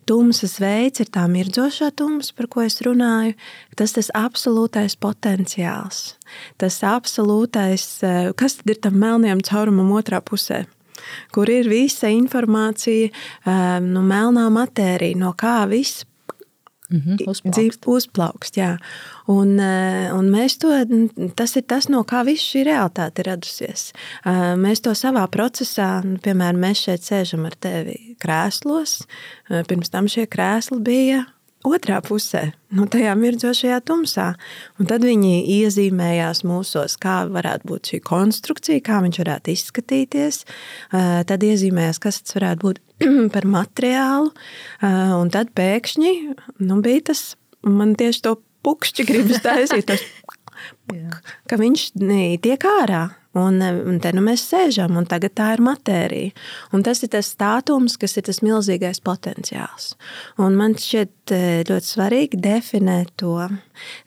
[0.09, 3.35] tumsas veids ir tā mirdzošā tumsa, par ko es runāju.
[3.77, 6.15] Tas ir absolūtais potenciāls.
[6.57, 7.85] Tas absolūtais,
[8.41, 10.65] kas tad ir tam melnajam caurumam otrā pusē?
[11.29, 13.13] Kur ir visa informācija,
[13.85, 16.07] nu, melnā matērija, no kā viss
[16.87, 17.87] -hmm, uzplaukst.
[17.87, 18.77] uzplaukst jā.
[19.27, 20.71] un, eh, un mēs to,
[21.35, 23.91] tas ir tas, no kā viss šī realitāte ir radusies.
[24.25, 29.05] Eh, mēs to savā procesā, nu, piemēram, mēs šeit sēžam ar tevi krēslos.
[29.49, 31.25] Eh, pirms tam šie krēsli bija
[31.65, 34.35] otrā pusē, no tajā mirdzošajā tumsā.
[34.79, 40.45] Un tad viņi iezīmējās mūsos, kā varētu būt šī konstrukcija, kā viņš varētu izskatīties.
[40.91, 42.79] Tad iezīmējās, kas tas varētu būt
[43.33, 44.31] par materiālu.
[44.83, 46.13] Un tad pēkšņi
[46.65, 47.29] nu, bija tas,
[47.65, 50.03] man tieši to pukšķi gribas taisīt, tas,
[51.49, 51.91] ka viņš
[52.43, 53.07] tiek ārā.
[53.37, 56.33] Un, un te nu mēs sēžam, un tagad tā ir matērija.
[56.73, 59.91] Un tas ir tas stāvums, kas ir tas milzīgais potenciāls.
[60.41, 61.35] Un man šķiet
[61.69, 63.35] ļoti svarīgi definēt to,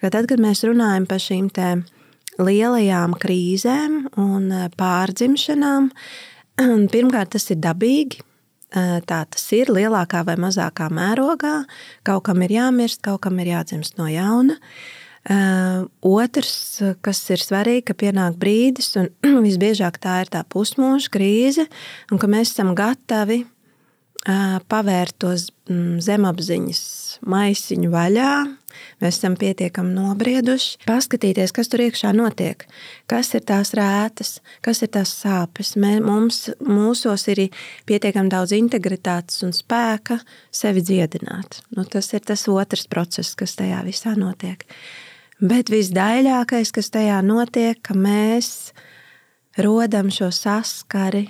[0.03, 1.51] ka tad, kad mēs runājam par šīm
[2.41, 4.51] lielajām krīzēm un
[4.81, 5.91] pārdzimšanām,
[6.95, 8.25] pirmkārt, tas ir dabīgi.
[8.71, 11.61] E, tā tas ir lielākā vai mazākā mērogā.
[12.07, 14.59] Kaut kam ir jāmirst, kaut kam ir jādzimst no jauna.
[15.21, 19.11] Uh, Otrs, kas ir svarīgi, ka pienāk brīdis, un
[19.47, 21.67] visbiežāk tā ir tā pusmūža krīze,
[22.09, 23.43] un ka mēs esam gatavi
[24.27, 25.49] pavērt tos
[26.05, 26.81] zemapziņas
[27.25, 28.33] maisiņu vaļā.
[29.01, 32.67] Mēs esam pietiekami nobrieduši, paskatīties, kas tur iekšā notiek,
[33.11, 35.75] kas ir tās rētas, kas ir tās sāpes.
[35.81, 37.49] Mē, mums, mūsos ir
[37.89, 40.21] pietiekami daudz integritātes un spēka
[40.53, 41.63] sevi dziedināt.
[41.75, 44.65] Nu, tas ir tas otrs process, kas tajā visā notiek.
[45.41, 48.71] Bet visdaļākais, kas tajā notiek, ka mēs
[49.59, 51.27] rodam šo saskari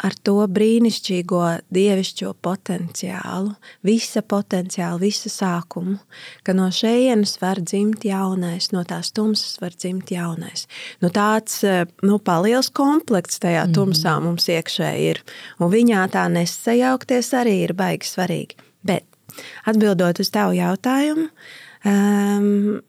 [0.00, 1.42] ar to brīnišķīgo
[1.74, 3.52] dievišķo potenciālu,
[3.86, 5.98] visa potenciāla, visa sākumu,
[6.46, 10.66] ka no šejienes var dzimt jaunais, no tās tumsas var dzimt jaunais.
[11.04, 11.60] Nu, tāds
[12.06, 13.76] nu, liels komplekts tajā mhm.
[13.76, 15.22] tumsā mums iekšē ir,
[15.60, 18.60] un viņā tā nesajaukties arī ir baigi svarīgi.
[18.86, 19.04] Bet
[19.68, 21.28] atbildot uz tavu jautājumu,
[21.86, 22.80] um,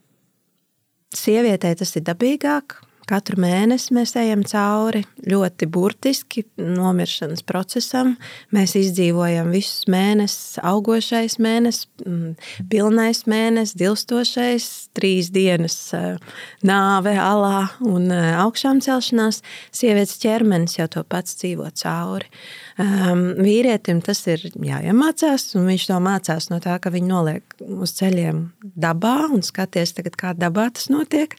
[1.16, 2.80] sievietei tas ir dabīgāk,
[3.12, 8.14] Katru mēnesi mēs ejam cauri ļoti burtiski nomiršanas procesam.
[8.56, 12.38] Mēs izdzīvojam visus mēnešus, augošais mēnesis, mm,
[12.72, 16.16] pilnais mēnesis, dilstošais, trīs dienas eh,
[16.64, 19.42] nāve, alā un eh, augšām celšanās.
[19.76, 22.32] Sievietes ķermenis jau to pats dzīvo cauri.
[22.80, 27.92] Um, vīrietim tas ir jāiemācās, un viņš to mācās no tā, ka viņi noliek uz
[27.98, 28.46] ceļiem
[28.80, 31.36] dabā un skaties, tagad, kā dabā tas notiek.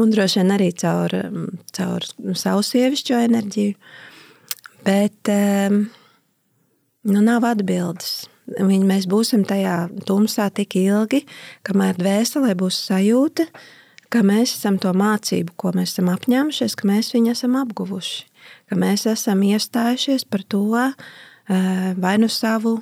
[0.00, 1.12] Un droši vien arī caur,
[1.76, 3.76] caur savu sievišķo enerģiju.
[4.86, 5.82] Bet um,
[7.04, 8.24] nu, nav atbildes.
[8.50, 11.22] Viņi, mēs būsim tajā tumsā tik ilgi,
[11.68, 13.46] kamēr dvēselē būs sajūta,
[14.10, 18.29] ka mēs esam to mācību, ko mēs esam apņēmušies, ka mēs viņu esam apguvuši
[18.70, 22.80] ka mēs esam iestājušies par to eh, vai nu savu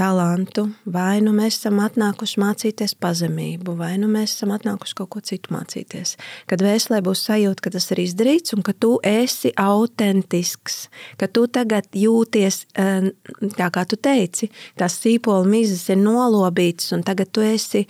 [0.00, 5.20] talantu, vai nu mēs esam atnākuši mācīties pazemību, vai nu mēs esam atnākuši kaut ko
[5.24, 6.14] citu mācīties.
[6.48, 10.86] Kad vēslē būs sajūta, ka tas ir izdarīts un ka tu esi autentisks,
[11.20, 13.10] ka tu tagad jūties eh,
[13.58, 17.84] tā, kā tu teici, tās sīpola mizas ir nolobītas un tagad tu esi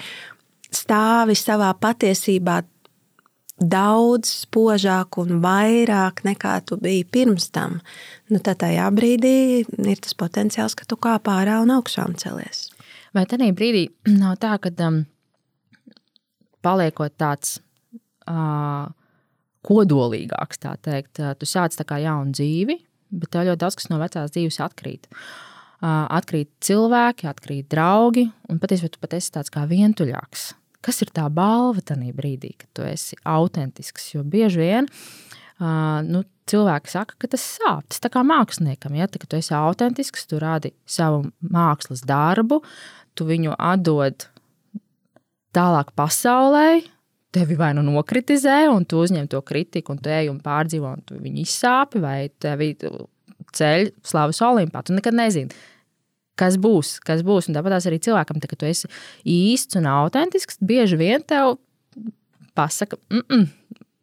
[0.70, 2.60] stāvi savā patiesībā
[3.60, 7.78] daudz spožāk un vairāk nekā tu biji pirms tam,
[8.32, 12.68] nu, tad tajā brīdī ir tas potenciāls, ka tu kāp ārā un augšām celies.
[13.14, 13.88] Vai tajā brīdī
[14.22, 15.02] nav tā, ka um,
[16.64, 17.58] paliekot tāds
[18.30, 18.88] uh,
[19.66, 22.80] kodolīgāks, tā teikt, tu sāc tā kā jaunu dzīvi,
[23.20, 25.10] bet tev ļoti daudz kas no vecās dzīves atkrīt.
[25.80, 30.50] Uh, atkrīt cilvēki, atkrīt draugi, un patiesībā tu pat esi tāds kā vientuļāks
[30.84, 34.12] kas ir tā balva tajā brīdī, kad tu esi autentisks.
[34.14, 37.86] Jo bieži vien uh, nu, cilvēki saka, ka tas sāp.
[37.90, 42.62] Tas kā māksliniekam, ja tā, tu esi autentisks, tu rādi savu mākslas darbu,
[43.14, 44.26] tu viņu atdod
[45.56, 46.82] tālāk pasaulē.
[47.30, 51.04] Tevi vai nu nokritizē, un tu uzņem to kritiku, un tu ej un pārdzīvo, un
[51.06, 52.72] tu viņu izsāpi, vai tevi
[53.54, 54.82] ceļ slavas olimpā.
[54.82, 55.54] Tu nekad nezini,
[56.40, 57.50] kas būs, kas būs.
[57.50, 58.90] Un tāpat arī cilvēkam, tā, ka tu esi
[59.28, 61.58] īsts un autentisks, bieži vien tev
[62.56, 63.46] pasaka, mm -mm,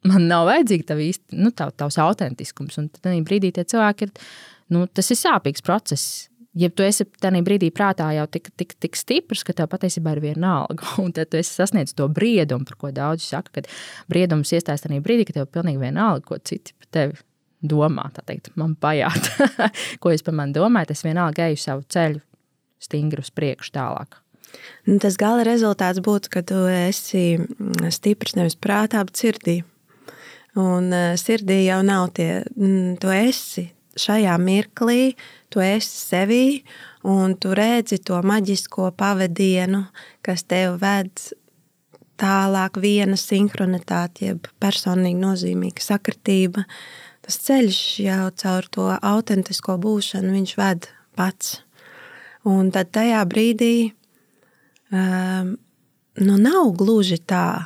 [0.07, 2.77] man nav vajadzīga tā īsti, nu, tā, tavs autentiskums.
[2.77, 4.11] Un tad brīdī tie cilvēki ir,
[4.73, 6.29] nu, tas ir sāpīgs process.
[6.57, 10.19] Ja tu esi tajā brīdī prātā jau tik, tik, tik stiprs, ka tev patiesībā ir
[10.23, 13.61] viena alga, un tad tu esi sasniedzis to briedumu, par ko daudzi saka, ka
[14.09, 17.13] briedums iestājas tajā brīdī, ka tev ir pilnīgi viena alga, ko citi par tevi
[17.61, 18.09] domā.
[18.25, 19.29] Teikt, man pajāt,
[20.01, 22.26] ko es par mani domāju, tas vienalga eju savu ceļu
[22.83, 24.19] stingri uz priekšu tālāk.
[24.87, 27.37] Nu, tas gala rezultāts būtu, ka tu esi
[27.93, 29.57] stiprs nevis prātā, bet sirdī.
[30.57, 32.41] Un e, sirdī jau nav tie,
[33.01, 35.15] tu esi šajā mirklī,
[35.53, 36.45] tu esi sevī,
[37.07, 39.83] un tu redzi to maģisko pavadienu,
[40.25, 41.11] kas tev ved
[42.17, 46.65] tālāk, viena sinhronitāte, jeb personīgi nozīmīga sakritība.
[47.25, 51.57] Tas ceļš jau caur to autentisko būšanu, viņš ved pats.
[52.45, 53.91] Un tad tajā brīdī
[54.91, 55.55] um,
[56.21, 57.65] nu nav gluži tā,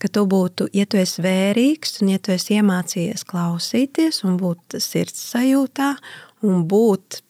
[0.00, 4.78] ka tu būtu, ja tu esi vērīgs un ja tu esi iemācījies klausīties un būt
[4.80, 5.92] sirds sajūtā
[6.48, 7.20] un būt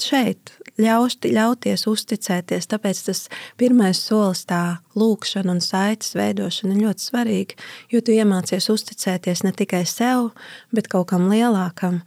[0.00, 2.66] šeit, ļausti, ļauties uzticēties.
[2.72, 3.20] Tāpēc tas
[3.60, 7.60] pirmais solis, tā lūkšana un saites veidošana ir ļoti svarīga,
[7.92, 10.32] jo tu iemācies uzticēties ne tikai sev,
[10.74, 12.00] bet kaut kam lielākam.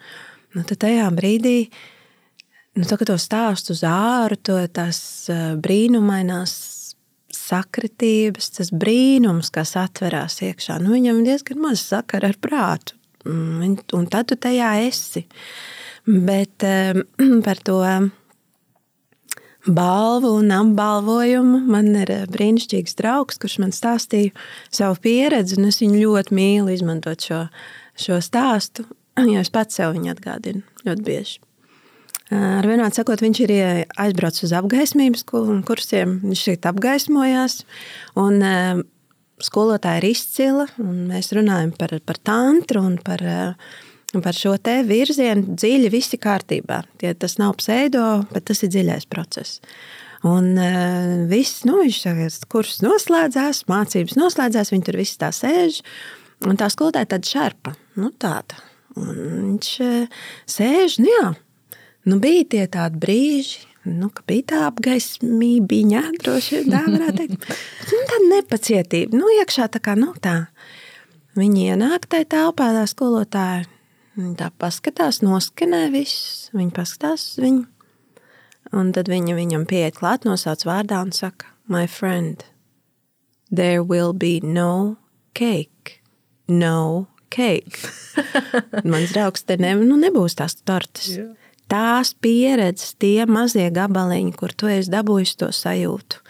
[0.58, 1.80] Nu, tad tajā brīdī uh,
[2.77, 4.99] Nu, tā, to stāstu uz āru, to tās
[5.63, 6.51] brīnumainās
[7.33, 12.97] sakritības, tas brīnums, kas atverās iekšā, nu, viņam diezgan maz sakara ar prātu.
[13.25, 15.25] Mm, un tad tu tajā esi.
[16.05, 16.63] Bet
[17.47, 17.79] par to
[19.67, 24.35] balvu un apbalvojumu man ir brīnišķīgs draugs, kurš man stāstīja
[24.69, 27.41] savu pieredzi, un es viņu ļoti mīlu izmantot šo,
[27.99, 28.87] šo stāstu,
[29.33, 31.46] jo es pats sev viņu atgādinu ļoti bieži.
[32.33, 33.53] Ar vienādi sakot, viņš ir
[34.03, 35.23] aizbraucis uz apgaismības
[35.67, 37.61] kursiem, viņš šeit apgaismojās.
[38.19, 38.41] Un,
[39.43, 43.21] skolotāja ir izcila, un mēs runājam par, par tantru un par,
[44.17, 46.81] par šo te virzienu dziļi, visi kārtībā.
[47.01, 49.61] Tie, tas nav pseido, bet tas ir dziļais process.
[50.25, 50.55] Un
[51.29, 55.83] viss, nu, viņš tagad kurs noslēdzās, mācības noslēdzās, viņi tur viss tā sēž.
[56.45, 58.57] Un tā skolotāja tāda šarpa, nu tāda.
[58.97, 59.69] Un viņš
[60.49, 61.29] sēž, nu jā,
[62.08, 67.48] nu bija tie tādi brīži, nu, ka bija tā apgaismība, droši vien tā varētu teikt.
[67.91, 70.48] nu, tā nepacietība, nu, iekšā tā kā, nu, tā.
[71.38, 73.67] Viņi ienāk tajā telpā, tā skolotāja.
[74.17, 76.48] Viņa tā paskatās, noskanē visus.
[76.58, 77.67] Viņa paskatās uz viņu.
[78.74, 82.46] Un tad viņa viņam pieiet klāt, nosauc vārdā un saka, My friend,
[83.52, 84.98] there will be no
[85.34, 86.02] cake.
[86.48, 87.78] No cake.
[88.84, 91.10] Mans draugs, te ne, nu, nebūs tās tortes.
[91.12, 91.46] Yeah.
[91.67, 96.21] Tās pieredzes, tie mazie gabaliņi, kur tu esi dabūjis to sajūtu.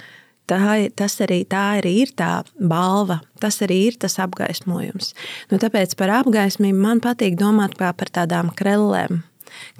[0.47, 0.59] Tā,
[0.95, 5.11] tas arī tā arī ir tā balva, tas arī ir tas apgaismojums.
[5.51, 9.25] Nu, tāpēc par apgaismību man patīk domāt par tādām krellēm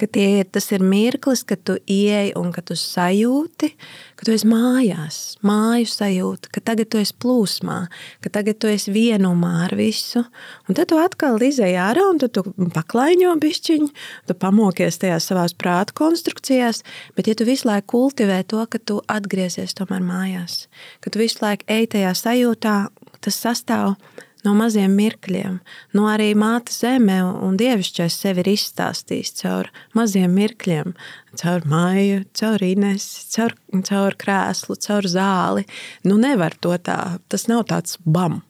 [0.00, 3.70] ka tie, tas ir mirklis, kad tu ieej un ka tu sajūti,
[4.18, 7.78] ka tu esi mājās, māju sajūta, ka tagad tu esi plūsmā,
[8.24, 10.24] ka tagad tu esi vienumā ar visu.
[10.68, 13.90] Un tad tu atkal izēji ārā un tu paklaiņo bišķiņu,
[14.28, 16.84] tu pamokies tajās savās prāta konstrukcijās,
[17.16, 20.66] bet ja tu visu laiku kultivē to, ka tu atgriezies tomēr mājās,
[21.00, 22.78] ka tu visu laiku ej tajā sajūtā,
[23.24, 25.58] tas sastāv no maziem mirkļiem.
[25.98, 30.94] No arī māte zeme un dievišķais sevi ir izstāstījis caur maziem mirkļiem,
[31.40, 33.56] caur māju, caur inesi, caur,
[33.88, 35.66] caur krēslu, caur zāli.
[36.06, 38.42] Nu nevar to tā, tas nav tāds bam.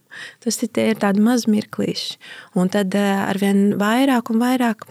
[0.42, 2.16] Tas ir, ir tādi mazi mirklīši.
[2.58, 4.88] Un tad eh, arvien vairāk un vairāk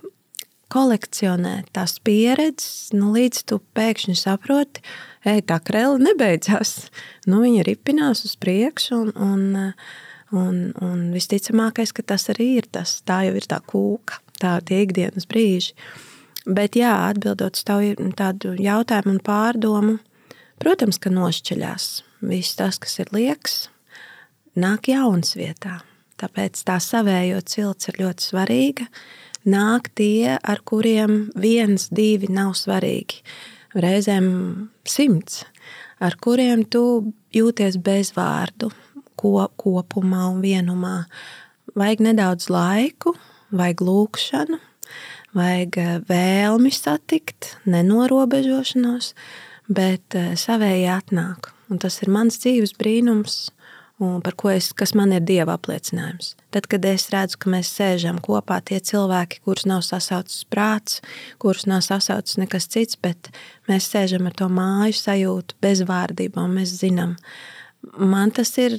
[0.73, 4.83] kolekcionē tās pieredzes, nu, līdz tu pēkšņi saproti,
[5.27, 6.89] ej, tā krēla nebeidzās.
[7.29, 9.71] Nu, viņa ripinās uz priekšu un, un
[10.35, 12.97] Un, un visticamākais, ka tas arī ir tas.
[13.07, 15.71] Tā jau ir tā kūka, tā ir ikdienas brīži.
[16.47, 19.97] Bet, jā, atbildot uz tādu jautājumu un pārdomu,
[20.63, 21.87] protams, ka nošķiļās
[22.27, 23.67] viss tas, kas ir liekas,
[24.55, 25.81] nāk jauns vietā.
[26.17, 28.87] Tāpēc tā savējo cilts ir ļoti svarīga.
[29.47, 33.21] Nāk tie, ar kuriem viens, divi nav svarīgi.
[33.77, 34.27] Reizēm
[34.87, 35.43] simts,
[36.01, 38.71] ar kuriem tu jūties bez vārdu,
[39.19, 41.01] ko, kopumā un vienumā.
[41.77, 43.13] Vajag nedaudz laiku,
[43.51, 44.61] vajag lūkšanu,
[45.37, 49.13] vajag eh, vēlmi satikt, nenorobežošanos,
[49.67, 51.51] bet eh, savēji atnāk.
[51.67, 53.47] Un tas ir mans dzīves brīnums,
[53.97, 56.35] par ko es, kas man ir dieva apliecinājums.
[56.53, 61.01] Tad, kad es redzu, ka mēs sēžam kopā tie cilvēki, kurus nav sasaucis prāts,
[61.41, 63.31] kurus nav sasaucis nekas cits, bet
[63.69, 67.17] mēs sēžam ar to māju sajūtu, bezvārdībā, un mēs zinām,
[67.97, 68.77] man tas ir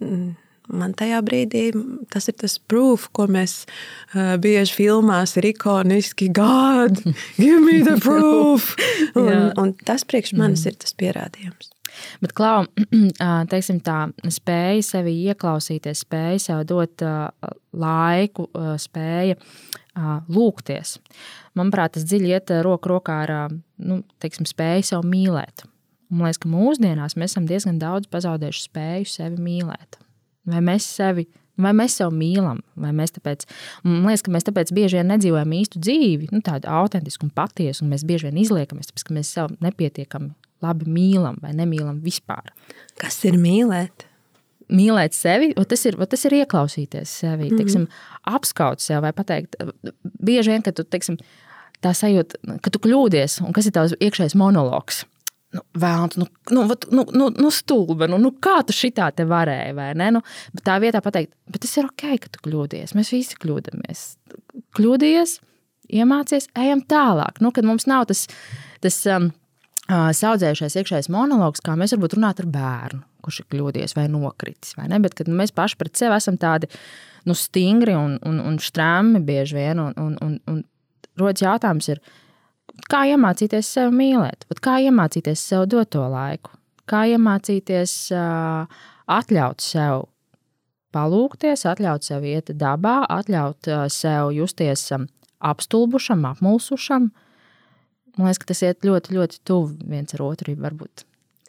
[0.00, 1.66] man tajā brīdī
[2.12, 6.30] tas ir tas proof, ko mēs uh, bieži filmās ir ikoniski.
[6.34, 7.02] God,
[7.36, 8.74] give me the proof!
[9.20, 10.72] un, un tas priekš manis mm.
[10.72, 11.70] ir tas pierādījums.
[12.22, 12.64] Bet, Klau,
[13.52, 13.98] teiksim, tā
[14.32, 17.04] spēja sevi ieklausīties, spēja sev dot
[17.70, 18.48] laiku,
[18.82, 19.38] spēja
[20.34, 20.96] lūgties.
[21.54, 23.34] Manuprāt, tas dziļi iet roku rokā ar
[23.78, 25.68] nu, teiksim, spēju sev mīlēt.
[26.10, 29.98] Man liekas, ka mūsdienās mēs esam diezgan daudz pazaudējuši spēju sevi mīlēt.
[30.50, 33.44] Vai mēs sevi Vai mēs sevi mīlam, vai mēs tāpēc,
[33.86, 37.84] man liekas, ka mēs tāpēc bieži vien nedzīvojam īstu dzīvi, nu, tādu autentisku un patiesu,
[37.84, 40.32] un mēs bieži vien izliekamies, tāpēc, ka mēs sevi nepietiekami
[40.64, 42.50] labi mīlam vai nemīlam vispār.
[42.98, 44.08] Kas ir mīlēt?
[44.74, 47.62] Mīlēt sevi, tas ir, tas ir ieklausīties sevi, mm -hmm.
[47.62, 47.86] teiksim,
[48.26, 49.54] apskaut sevi vai pateikt.
[50.02, 51.20] Bieži vien, kad tu teiksim,
[51.84, 55.04] tā sajūta, ka tu kļūdies, un kas ir tavs iekšējais monologs
[55.54, 59.74] nu, vēlams, nu, nu, nu, nu, nu stulba, nu, nu kā tu šitā te varēji,
[59.76, 60.10] vai ne?
[60.16, 60.22] Nu,
[60.56, 62.94] bet tā vietā pateikt, bet tas ir ok, ka tu kļūdījies.
[62.98, 64.04] Mēs visi kļūdāmies.
[64.78, 65.38] Kļūdījies,
[66.00, 67.40] iemācies, ejam tālāk.
[67.44, 68.26] Nu, kad mums nav tas,
[68.84, 69.30] tas um,
[69.90, 74.74] saudzējušais iekšējais monologs, kā mēs varbūt runājam ar bērnu, kurš ir kļūdījies vai nokritis.
[74.78, 75.00] Vai ne?
[75.04, 76.70] Bet kad mēs paši pret sevi esam tādi
[77.28, 80.62] nu, stingri un, un, un strāmi bieži vien, un, un, un, un
[81.20, 82.02] rodas jautājums, ir,
[82.90, 86.54] kā iemācīties sevi mīlēt, kā iemācīties sev dot to laiku,
[86.90, 90.08] kā iemācīties uh, atļaut sev
[90.94, 95.08] palūkties, atļaut sev iet dabā, atļaut uh, sev justies um,
[95.44, 97.10] apstulbušam, apmulsušam.
[98.14, 100.54] Man liekas, ka tas iet ļoti, ļoti tuvu viens ar otru.
[100.60, 101.02] Varbūt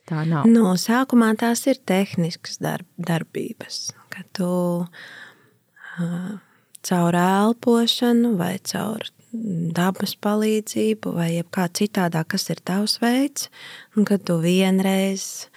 [0.09, 0.47] tā nav.
[0.49, 4.49] No sākumā tās ir tehniskas darb, darbības, kad tu
[4.86, 6.32] uh,
[6.86, 9.05] caur elpošanu vai caur
[9.75, 13.49] dabas palīdzību, vai kā citādā, kas ir tavs veids,
[13.95, 15.47] un kad tu vienreiz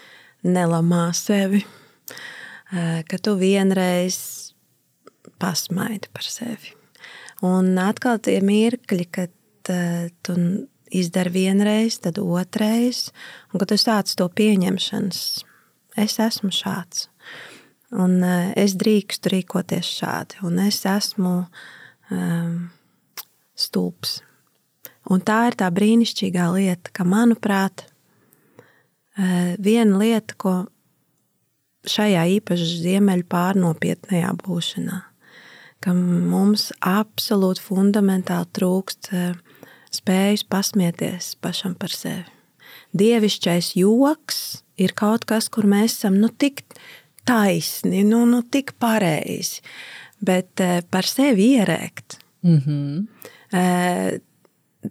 [0.46, 1.64] nelamā sevi,
[2.70, 4.18] ka tu vienreiz
[5.38, 6.74] pasmaidi par sevi.
[7.46, 9.34] Un atkal tie mirkļi, kad
[10.26, 10.38] tu
[10.90, 13.08] izdari vienreiz, tad otrais,
[13.52, 15.20] un kad tu sāc to pieņemšanas,
[16.00, 17.06] es esmu šāds.
[17.98, 18.20] Un
[18.58, 21.34] es drīkstu rīkoties šādi, un es esmu
[22.12, 22.68] um,
[23.58, 24.20] stulbs.
[25.08, 27.86] Un tā ir tā brīnišķīgā lieta, ka, manuprāt,
[29.58, 30.54] viena lieta, ko
[31.88, 34.98] šajā īpaši ziemeļu pārnopietnējā būšanā,
[35.84, 39.12] ka mums absolūti fundamentāli trūkst
[39.94, 42.26] spējas pasmieties pašam par sevi.
[42.98, 44.40] Dievišķais joks
[44.80, 46.64] ir kaut kas, kur mēs esam nu, tik
[47.28, 49.62] taisni, nu, nu, tik pareizi,
[50.24, 50.60] bet
[50.92, 52.18] par sevi ierēkt.
[52.42, 53.06] Mm -hmm.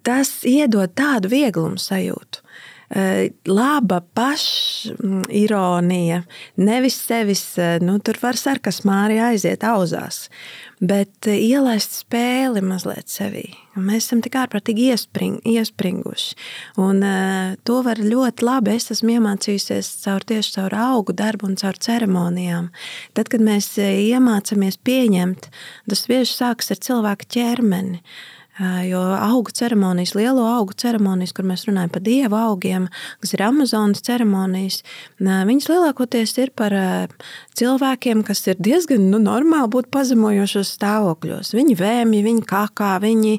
[0.03, 2.41] Tas iedod tādu vieglumu sajūtu.
[2.89, 4.93] Eh, laba pašironija,
[6.55, 10.29] nevis sevis, eh, nu, tur var sarkasmā arī aiziet auzās,
[10.79, 13.43] bet eh, ielaist spēli mazliet sevī.
[13.75, 16.35] Mēs esam tik ārprātīgi iespring, iespringuši.
[16.79, 17.03] Un
[17.67, 22.71] to var ļoti labi, es esmu iemācījusies caur tieši caur augu darbu un caur ceremonijām.
[23.13, 25.51] Tad, kad mēs iemācāmies pieņemt,
[25.91, 27.99] tas bieži sākas ar cilvēka ķermeni.
[28.57, 32.87] Jo augu ceremonijas, lielo augu ceremonijas, kur mēs runājam par dievu augiem,
[33.21, 34.79] kas ir Amazonas ceremonijas,
[35.21, 36.73] viņas lielākoties ir par
[37.57, 41.53] cilvēkiem, kas ir diezgan nu, normāli būt pazemojošos stāvokļos.
[41.53, 43.35] Viņi vēmja, viņi kakā, viņi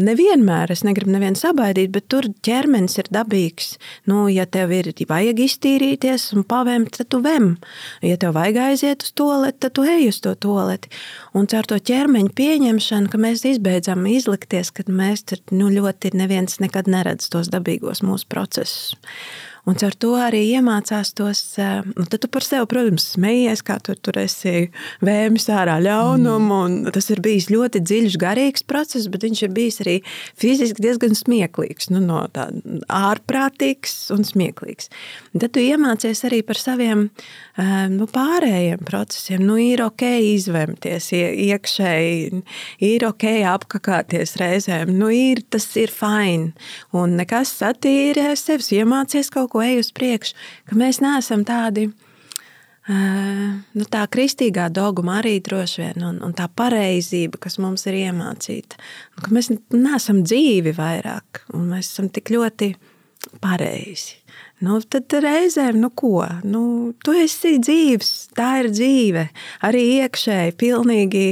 [0.00, 3.74] nevienmēr, es negribu nevienu sabaidīt, bet tur ķermenis ir dabīgs.
[4.08, 7.58] Nu, ja tev ir vajag iztīrīties un pavēmt, tad tu vem.
[8.00, 10.88] Ja tev vajag aiziet uz toleti, tad tu ej uz to toleti.
[11.36, 16.14] Un caur to ķermeņa pieņemšanu, ka mēs izbeidzam izlaižu izlikties, ka mēs tur nu, ļoti
[16.14, 18.94] neviens nekad neredz tos dabīgos mūsu procesus.
[19.68, 21.42] Un ar to arī iemācās tos.
[21.60, 24.70] Eh, nu, tad tu par sevi, protams, smejies, kā tu tur esi
[25.04, 26.60] vēmis ārā ļaunumu.
[26.60, 26.94] Mm.
[26.94, 29.96] Tas ir bijis ļoti dziļš, garīgs process, bet viņš ir bijis arī
[30.40, 31.90] fiziski diezgan smieklīgs.
[31.92, 32.22] Nu, no
[32.88, 34.90] ārprātīgs un smieklīgs.
[35.36, 39.44] Tad tu iemācies arī par saviem eh, nu, pārējiem procesiem.
[39.44, 42.42] Nu, ir ok izvemties iekšēji,
[42.88, 44.96] ir ok apkakāties reizēm.
[44.96, 46.54] Nu, ir, tas ir fini.
[46.96, 50.38] Un nekas satīrē sevis, iemācies kaut ko ej uz priekšu,
[50.70, 51.90] ka mēs neesam tādi.
[52.90, 58.80] Nu, tā kristīgā dogma arī droši vien, un, un tā pareizība, kas mums ir iemācīta,
[59.20, 62.72] ka mēs neesam dzīvi vairāk, un mēs esam tik ļoti
[63.44, 64.19] pareizi.
[64.60, 66.62] Nu, tad reizēm, nu ko, nu,
[67.00, 69.22] tu esi dzīves, tā ir dzīve.
[69.64, 71.22] Arī iekšēji, pilnīgi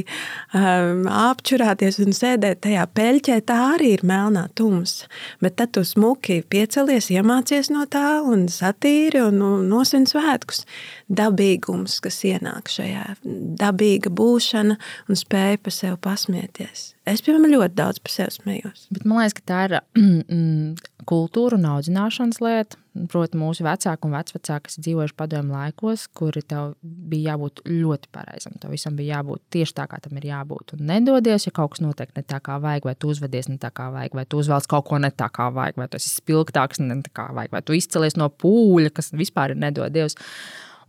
[0.57, 5.11] um, apčurāties un sēdēt tajā peļķē, tā arī ir melnā tumsa.
[5.45, 10.65] Bet tad tu smuki piecelies, iemācies no tā un satīri un nu, nosvin svētkus.
[11.13, 13.19] Dabīgums, kas ienāk šajā,
[13.61, 16.95] dabīga būšana un spēja pa sevi pasmieties.
[17.09, 18.89] Es, piemēram, ļoti daudz par sevi smējos.
[18.93, 22.81] Bet man liekas, ka tā ir mm, kultūra un audzināšanas lieta.
[23.09, 28.57] Protams, mūsu vecāki un vecvecāki, kas dzīvojuši padomju laikos, kuri tev bija jābūt ļoti pareizam.
[28.59, 30.75] Tev visam bija jābūt tieši tā, kā tam ir jābūt.
[30.75, 33.71] Un nedodies, ja kaut kas notiek ne tā, kā vajag, vai tu uzvedies ne tā,
[33.71, 36.83] kā vajag, vai tu uzvelc kaut ko ne tā, kā vajag, vai tu esi spilgtāks
[36.83, 40.19] ne tā, kā vajag, vai tu izcelies no pūļa, kas vispār ir nedodies.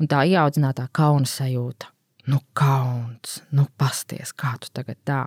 [0.02, 1.94] Un tā ieaudzinātā kauna sajūta.
[2.30, 5.24] Nu, kauns, nu, pasties, kā tu tagad tā.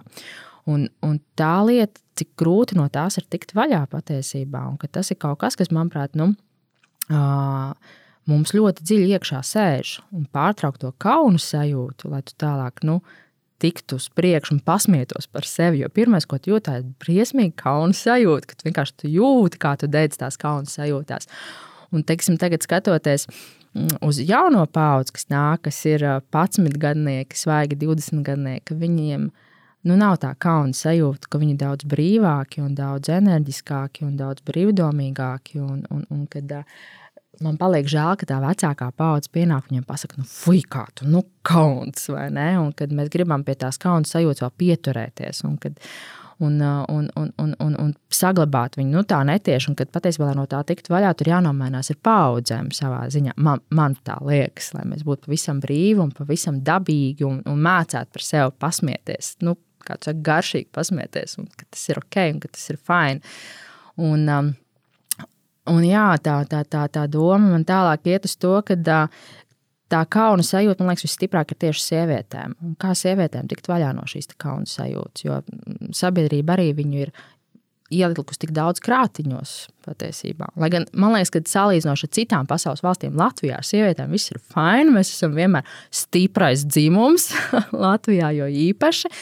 [0.70, 5.10] Un, un tā lieta, cik grūti no tās ir tikt vaļā patiesībā, un ka tas
[5.10, 6.28] ir kaut kas, kas, manuprāt, nu,
[7.10, 7.72] uh,
[8.30, 13.00] mums ļoti dziļi iekšā sēž un pārtraukt to kaunu sajūtu, lai tu tālāk nu,
[13.62, 15.82] tiktu uz priekšu un pasmietos par sevi.
[15.82, 19.76] Jo pirmais, ko tu jūti, ir briesmīgi kauna sajūta, ka tu vienkārši tu jūti, kā
[19.78, 21.30] tu dedz tās kauna sajūtās.
[21.92, 23.28] Un, teiksim, tagad skatoties
[24.02, 29.51] uz jauno paudzi, kas nāk, kas ir 11 gadnieki, svaigi 20 gadnieki, viņiem ir
[29.88, 34.44] nu, nav tā kauna sajūta, ka viņi ir daudz brīvāki, un daudz enerģiskāki un daudz
[34.48, 35.62] brīvdomīgāki.
[35.62, 36.62] Un, un, un kad,
[37.42, 41.24] Man paliek žēl, ka tā vecākā paudze pienāk viņiem pasakā, nu, fuck, kā tu, nu,
[41.46, 42.50] kauns, vai ne?
[42.60, 45.80] Un kad mēs gribam pie tās kaunas sajūtas vēl pieturēties, un, kad,
[46.44, 50.44] un, un, un, un, un, un saglabāt viņu nu, tā netieši, un kad patiesībā no
[50.50, 53.34] tā tikt vaļā, tur jānomainās ir paudzēm savā ziņā.
[53.42, 58.18] Man, man tā liekas, lai mēs būtu pavisam brīvi un pavisam dabīgi un, un mācētu
[58.18, 59.36] par sevi pasmieties.
[59.42, 59.56] Nu,
[59.86, 63.36] kā tu saki, garšīgi pasmieties, un ka tas ir ok, un ka tas ir fini.
[64.02, 64.50] Un, um,
[65.72, 69.24] un jā, tā, tā, tā, tā doma man tālāk iet uz to, ka uh,
[69.92, 72.56] tā kauna sajūta, man liekas, visstiprāk ir tieši sievietēm.
[72.64, 77.12] Un kā sievietēm tikt vaļā no šīs kauna sajūtas, jo mm, sabiedrība arī viņu ir
[77.92, 79.52] ielikusi tik daudz krātiņos
[79.84, 80.48] patiesībā.
[80.60, 84.40] Lai gan man liekas, ka salīdzinoši ar citām pasaules valstīm, Latvijā ar sievietēm viss ir
[84.40, 84.94] fini.
[84.94, 87.30] Mēs esam vienmēr stiprais dzimums
[87.84, 89.12] Latvijā, jo īpaši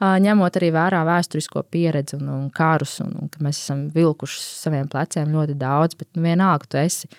[0.00, 4.88] ņemot arī vērā vēsturisko pieredzi un, un karus, un, un ka mēs esam vilkuši saviem
[4.92, 7.10] pleciem ļoti daudz, bet nu, vienalga tu esi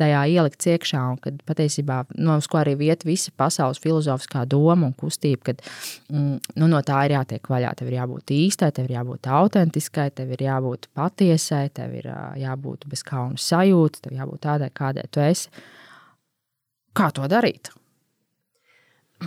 [0.00, 4.88] tajā ielikts iekšā, un kad patiesībā no uz ko arī vieta visa pasaules filozofiskā doma
[4.88, 5.60] un kustība, kad
[6.08, 7.74] mm, nu, no tā ir jātiek vaļā.
[7.78, 12.08] Tev ir jābūt īstai, tev ir jābūt autentiskai, tev ir jābūt patiesai, tev ir
[12.40, 15.52] jābūt bez kauna sajūta, tev jābūt tādai, kādai tu esi.
[16.96, 17.72] Kā to darīt?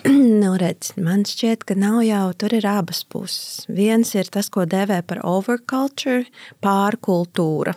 [0.41, 3.66] Nu, redz, man šķiet, ka nav jau tur ir abas puses.
[3.72, 6.26] Viens ir tas, ko dēvē par overculture,
[6.66, 7.76] pārkultūra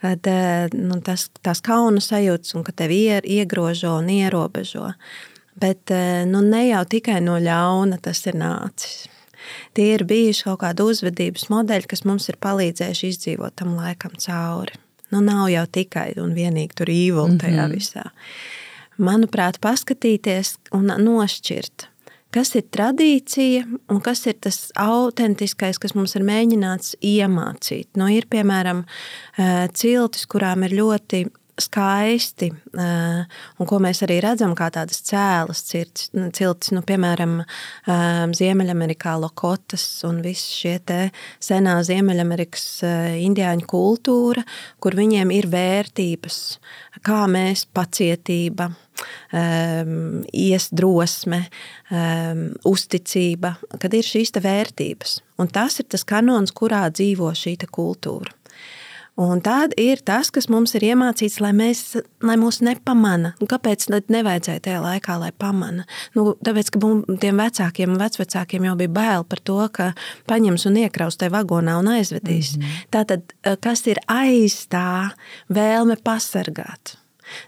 [0.00, 4.92] kad eh, nu, tas, tās kauna sajūtas un ka tevi iegrožo un ierobežo.
[5.56, 9.06] Bet eh, nu, ne jau tikai no ļauna tas ir nācis.
[9.76, 14.74] Tie ir bijuši kaut kādi uzvedības modeļi, kas mums ir palīdzējuši izdzīvot tam laikam cauri.
[15.14, 17.76] Nu, nav jau tikai un vienīgi tur īvuli tajā mm -hmm.
[17.76, 18.10] visā.
[18.96, 21.90] Manuprāt, paskatīties un nošķirt
[22.36, 27.94] kas ir tradīcija un kas ir tas autentiskais, kas mums ir mēģināts iemācīt.
[27.96, 31.24] Nu, ir piemēram eh, ciltis, kurām ir ļoti
[31.56, 36.28] skaisti, eh, un ko mēs arī redzam, kā tādas cēlas ciltis, nu,
[36.76, 40.76] nu, piemēram, eh, Ziemeļamerikā lokotas un viss šie
[41.40, 42.66] senā Ziemeļamerikas
[43.24, 44.44] indiāņu kultūra,
[44.76, 46.42] kur viņiem ir vērtības,
[47.06, 48.74] kā mēs pacietība,
[49.32, 51.42] um, iesdrosme,
[51.90, 55.20] um, uzticība, kad ir šīs vērtības.
[55.40, 58.32] Un tas ir tas kanons, kurā dzīvo šī kultūra.
[59.16, 63.30] Un tad ir tas, kas mums ir iemācīts, lai, mēs, lai mūs nepamana.
[63.40, 65.86] Un kāpēc nevajadzēja tajā laikā, lai pamana?
[66.12, 69.88] Nu, tāpēc, ka mums, tiem vecākiem un vecvecākiem jau bija bail par to, ka
[70.28, 72.58] paņems un iekraus tajā vagonā un aizvedīs.
[72.58, 72.86] Mm -hmm.
[72.92, 75.10] Tātad, eh, kas ir aiz tā
[75.48, 76.98] vēlme pasargāt?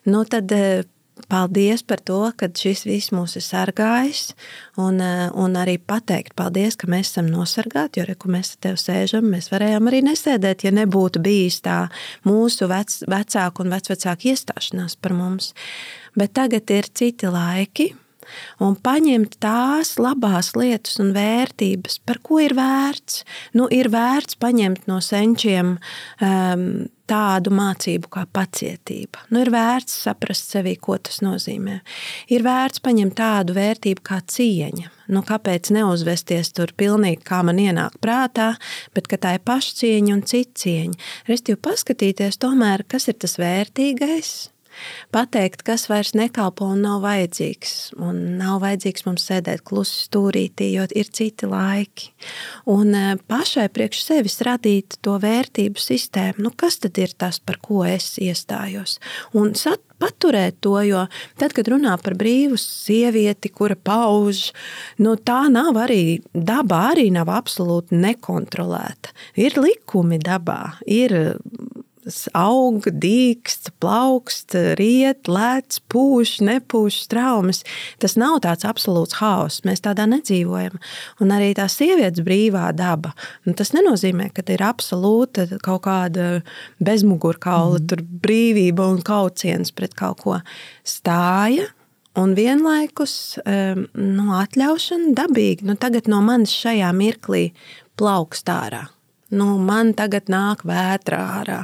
[0.07, 0.85] Nu, tad eh,
[1.29, 4.33] paldies par to, ka šis viss mūs ir sargājis.
[4.79, 7.99] Un, eh, un arī pateikt paldies, ka mēs esam nosargāti.
[7.99, 11.91] Jo, re, kur mēs te sēžam, mēs varējām arī nesēdēt, ja nebūtu bijis tā
[12.25, 15.55] mūsu vec, vecāku un vecvecāku iestāšanās par mums.
[16.16, 17.95] Bet tagad ir citi laiki
[18.64, 23.24] un paņemt tās labās lietas un vērtības, par ko ir vērts.
[23.59, 26.68] Nu, ir vērts paņemt no senčiem um,
[27.09, 29.24] tādu mācību kā pacietība.
[29.33, 31.79] Nu, ir vērts saprast sevī, ko tas nozīmē.
[32.35, 34.93] Ir vērts paņemt tādu vērtību kā cieņa.
[35.14, 38.53] Nu, kāpēc neuzvesties tur pilnīgi kā man ienāk prātā,
[38.97, 41.09] bet tā ir pašcieņa un citcieņa.
[41.31, 44.35] Restīvi paskatīties tomēr, kas ir tas vērtīgais,
[45.14, 47.74] pateikt, kas vairs nekalpo un nav vajadzīgs.
[48.03, 52.12] Un nav vajadzīgs mums sēdēt klusi stūrītī, jo ir citi laiki.
[52.70, 57.61] Un e, pašai priekš sevis radīt to vērtību sistēmu, nu kas tad ir tas, par
[57.62, 58.99] ko es iestājos?
[59.39, 61.05] Un sat, paturēt to, jo
[61.39, 64.49] tad, kad runā par brīvu sievieti, kura pauž,
[65.03, 69.14] nu, tā nav arī dabā, arī nav absolūti nekontrolēta.
[69.41, 71.16] Ir likumi dabā, ir
[72.37, 77.63] aug, dīkst, plaukst, riet, lēc, pūš, nepūš, traumas.
[78.03, 79.65] Tas nav tāds absolūts haoss.
[79.69, 80.79] Mēs tādā nedzīvojam.
[81.23, 83.15] Un arī tā sievietes brīvā daba.
[83.47, 86.43] Un tas nenozīmē, ka ir absolūta kaut kāda
[86.85, 88.21] bezmugurkaula, mm.
[88.25, 90.39] brīvība un kauciens pret kaut ko.
[90.87, 91.69] Stāja
[92.19, 95.69] un vienlaikus um, nu, atļaušana dabīgi.
[95.69, 97.51] Nu, tagad no manis šajā mirklī
[97.99, 98.89] plaukst ārā
[99.31, 101.59] nu, man tagad nāk vētrā ārā.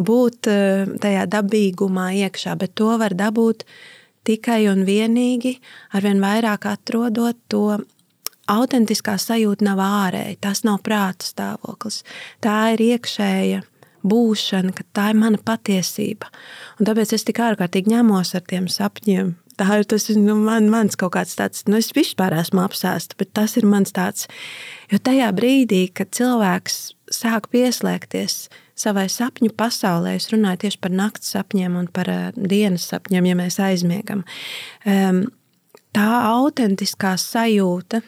[0.00, 3.64] Būt eh, tajā dabīgumā iekšā, bet to var dabūt
[4.28, 5.56] tikai un vienīgi
[5.96, 7.80] arvien vairāk atrodot to.
[8.48, 11.98] Autentiskā sajūta nav ārēja, tas nav prāta stāvoklis.
[12.40, 13.58] Tā ir iekšēja
[14.08, 16.30] būšana, ka tā ir mana patiesība.
[16.80, 20.98] Un tāpēc es tik ārkārtīgi ņemos ar tiem sapņiem, tā ir tas nu, man, mans
[20.98, 24.28] kaut kāds tāds, nu, es vispār esmu apsēsta, bet tas ir mans tāds.
[24.92, 26.78] Jo tajā brīdī, kad cilvēks
[27.14, 28.46] sāk pieslēgties
[28.78, 33.38] savai sapņu pasaulē, es runāju tieši par naktas sapņiem un par uh, dienas sapņiem, ja
[33.38, 34.22] mēs aizmiegam,
[34.86, 35.24] um,
[35.96, 38.02] tā autentiskā sajūta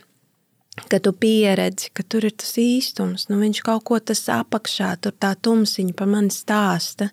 [0.89, 5.15] ka tu pieredzi, ka tur ir tas īstums, nu viņš kaut ko tas apakšā, tur
[5.21, 7.11] tā tumsiņa par mani stāsta.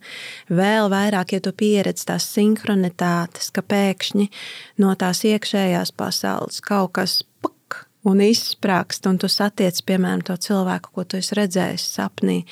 [0.49, 4.30] Vēl vairāk, ja tu pieredzi tās sinhronitātes, ka pēkšņi
[4.84, 10.93] no tās iekšējās pasaules kaut kas puk un izsprāgst, un tu satiec, piemēram, to cilvēku,
[10.95, 12.43] ko tu esi redzējis sapnī.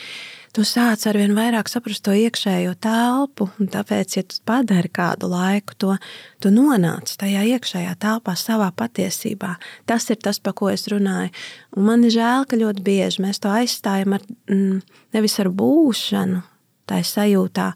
[0.56, 3.50] Tu sāc ar vien vairāk saprast to iekšējo telpu.
[3.60, 5.98] Tāpēc, ja tu padari kādu laiku, to
[6.44, 9.56] tu nonāc tajā iekšējā telpā, savā patiesībā.
[9.90, 11.34] Tas ir tas, par ko es runāju.
[11.76, 14.84] Un man ir žēl, ka ļoti bieži mēs to aizstājam ar mm,
[15.18, 16.44] nevis ar būšanu,
[16.86, 17.72] tā ir sajūtā,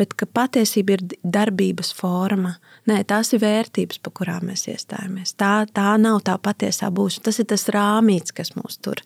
[0.00, 2.56] bet ka patiesība ir darbības forma.
[2.88, 5.36] Nē, tās ir vērtības, par kurām mēs iestājamies.
[5.40, 7.28] Tā, tā nav tā patiesā būšana.
[7.28, 9.00] Tas ir tas rāmīts, kas mūs tur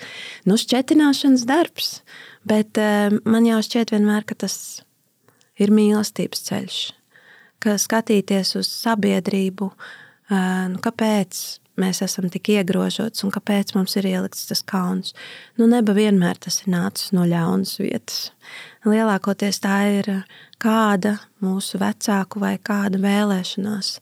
[0.48, 1.98] nu, šķetināšanas darbs.
[2.46, 4.82] Bet eh, man jau šķiet vienmēr, ka tas
[5.58, 6.82] ir mīlestības ceļš.
[7.62, 9.72] Ka skatīties uz sabiedrību,
[10.30, 15.14] eh, nu, kāpēc mēs esam tik iegrožots un kāpēc mums ir ielikts tas kauns.
[15.58, 18.30] Nu, neba vienmēr tas ir nācis no ļaunas vietas.
[18.88, 20.10] Lielākoties tā ir
[20.62, 23.92] kāda mūsu vecāku vai kāda vēlēšanās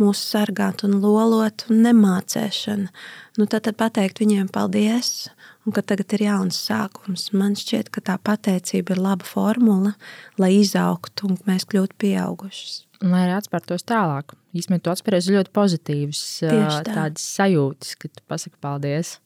[0.00, 2.92] mūs sargāt un lolot un nemācēšana.
[3.38, 5.28] Nu, tad, tad pateikt viņiem paldies
[5.68, 7.28] un ka tagad ir jauns sākums.
[7.36, 9.94] Man šķiet, ka tā pateicība ir laba formula,
[10.40, 12.84] lai izaugtu un mēs kļūtu pieaugušas.
[13.04, 14.34] Lai arī atspērtos tālāk.
[14.56, 16.82] Īsumā tu atspēries ļoti pozitīvas tā.
[16.88, 19.18] tādas sajūtas, ka tu pasaki paldies.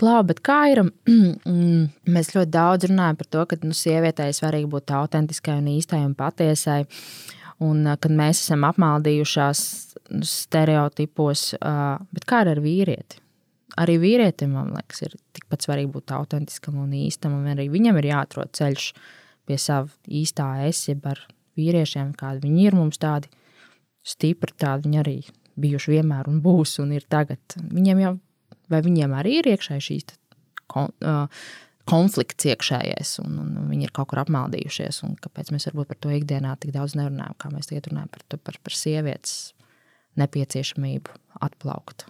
[0.00, 0.84] Klau, bet kā ir?
[1.50, 6.00] Mm, mēs ļoti daudz runājam par to, ka nu, sievietei svarīgi būt autentiskai un īstai
[6.06, 6.84] un patiesai.
[7.66, 9.62] Un kad mēs esam apmaldījušās
[10.14, 13.20] nu, stereotipos, bet kā ar vīrieti?
[13.78, 18.10] Arī vīrietim, man liekas, ir tikpat svarīgi būt autentiskam un īstam, un arī viņam ir
[18.10, 18.90] jāatrod ceļš
[19.46, 21.22] pie sava īstā es, jeb ar
[21.58, 23.30] vīriešiem, kādi viņi ir mums tādi
[24.06, 25.16] stipri, tādi viņi arī
[25.60, 27.42] bijuši vienmēr un būs un ir tagad.
[27.56, 28.14] Viņiem jau,
[28.72, 30.14] vai viņiem arī ir iekšēji šīs
[30.70, 31.26] kon, uh,
[31.90, 36.54] konflikts iekšējais, un, un, viņi ir kaut kur apmaldījušies, kāpēc mēs varbūt par to ikdienā
[36.62, 39.36] tik daudz nerunājam, kā mēs tagad runājam par, par, par sievietes
[40.20, 42.06] nepieciešamību atplaukt.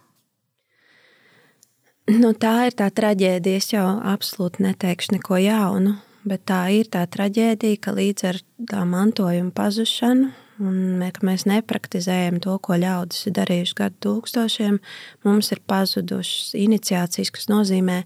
[2.11, 3.59] Nu, tā ir tā traģēdija.
[3.61, 8.39] Es jau absolūti neteikšu neko jaunu bet tā ir tā traģēdija, ka līdz ar
[8.71, 10.31] tā mantojuma pazušanu
[10.61, 14.77] un ka mēs nepraktizējam to, ko ļaudis ir darījuši gadu tūkstošiem,
[15.25, 18.03] mums ir pazudušas iniciācijas, kas nozīmē,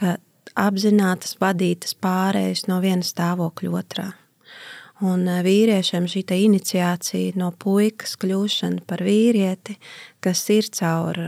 [0.00, 0.16] ka
[0.56, 4.08] apzinātas vadītas pārējas no viena stāvokļa otrā.
[5.04, 9.76] Un e, vīriešiem šī iniciācija no puikas kļūšana par vīrieti,
[10.24, 11.20] kas ir caur,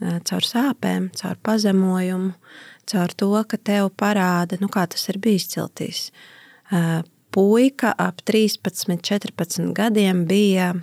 [0.00, 2.32] caur sāpēm, caur pazemojumu,
[2.90, 6.08] caur to, ka tev parāda, nu, kā tas ir bijis ciltīs.
[7.34, 10.74] Puika ap 13, 14 gadiem bija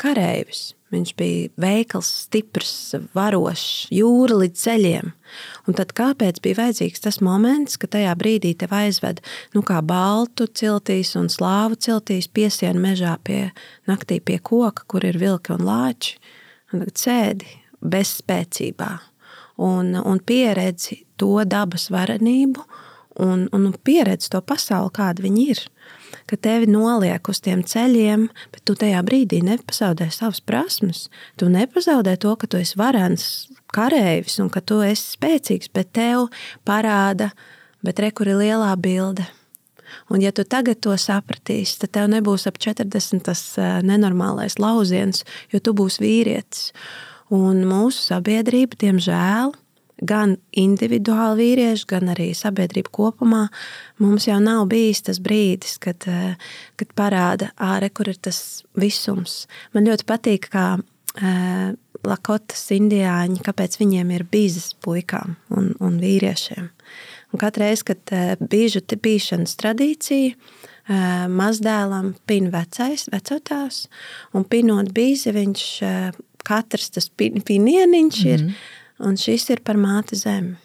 [0.00, 0.72] kareivis.
[0.94, 5.08] Viņš bija veikls, stiprs, varošs, jūra līdz ceļiem.
[5.66, 9.18] Un tad kāpēc bija vajadzīgs tas moments, kad tajā brīdī te aizved
[9.56, 13.48] nu, kā baltu ciltīs un slāvu ciltīs, piesienu mežā pie
[13.90, 16.20] naktī pie koka, kur ir vilki un lāči,
[16.70, 17.50] un tagad sēdi
[17.90, 18.90] bezspēcībā
[19.62, 22.64] un, un pieredzi to dabas varenību
[23.22, 25.62] un, un pieredzi to pasauli, kāda viņi ir.
[26.26, 31.06] Ka tevi noliek uz tiem ceļiem, bet tu tajā brīdī nepazaudē savas prasmes.
[31.38, 36.28] Tu nepazaudē to, ka tu esi varens kareivis un ka tu esi spēcīgs, bet tev
[36.66, 37.30] parāda,
[37.86, 39.26] bet re, kur ir lielā bilde.
[40.10, 45.22] Un, ja tu tagad to sapratīsi, tad tev nebūs ap 40 tas eh, nenormālais lauciens,
[45.52, 46.72] jo tu būsi vīrietis.
[47.34, 49.54] Un mūsu sabiedrība, diemžēl,
[50.04, 53.46] gan individuāli vīrieši, gan arī sabiedrība kopumā,
[54.02, 56.36] mums jau nav bijis tas brīdis, kad, eh,
[56.76, 59.46] kad parāda ārē, kur ir tas visums.
[59.72, 61.74] Man ļoti patīk, kā uh,
[62.06, 66.68] Lakotas indiāņi, kāpēc viņiem ir bīzes puikām un, un vīriešiem.
[67.32, 70.36] Un katru reizi, kad uh, bīžu bīšanas tradīcija,
[70.86, 73.88] mazdēlam pin vecais, vecotās,
[74.30, 75.64] un pinot bīzi, viņš
[76.46, 79.08] katrs tas pinieniņš ir, mm -hmm.
[79.08, 80.56] un šis ir par māti zemi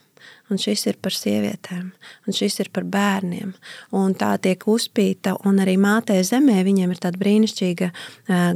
[0.52, 1.88] un šis ir par sievietēm,
[2.28, 3.54] un šis ir par bērniem.
[3.98, 7.92] Un tā tiek uzpīta, un arī mātē zemē viņiem ir tāda brīnišķīga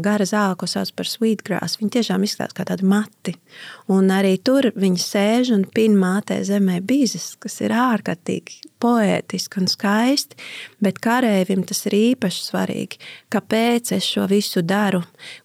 [0.03, 1.79] gara zāle, ko sauc par sweetgrass.
[1.79, 3.35] Viņi tiešām izskatās kā tādi mati.
[3.91, 9.69] Un arī tur viņi sēž un pin mātē zemē bīzes, kas ir ārkārtīgi poētiski un
[9.71, 10.37] skaisti,
[10.83, 12.99] bet karēvim tas ir īpaši svarīgi.
[13.33, 15.01] Kāpēc es šo visu daru?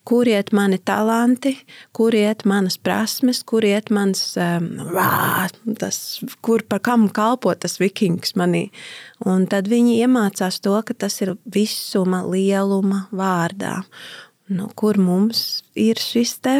[0.08, 1.54] Kur iet mani talanti,
[1.96, 5.48] kur iet manas prasmes, kur iet mans, um, rā,
[5.80, 8.68] tas kur par kam kalpo tas vikings manī.
[9.26, 13.80] Un tad viņi iemācās to, ka tas ir visuma, lieluma vārdā.
[14.50, 16.56] Nu, kur mums ir šis te?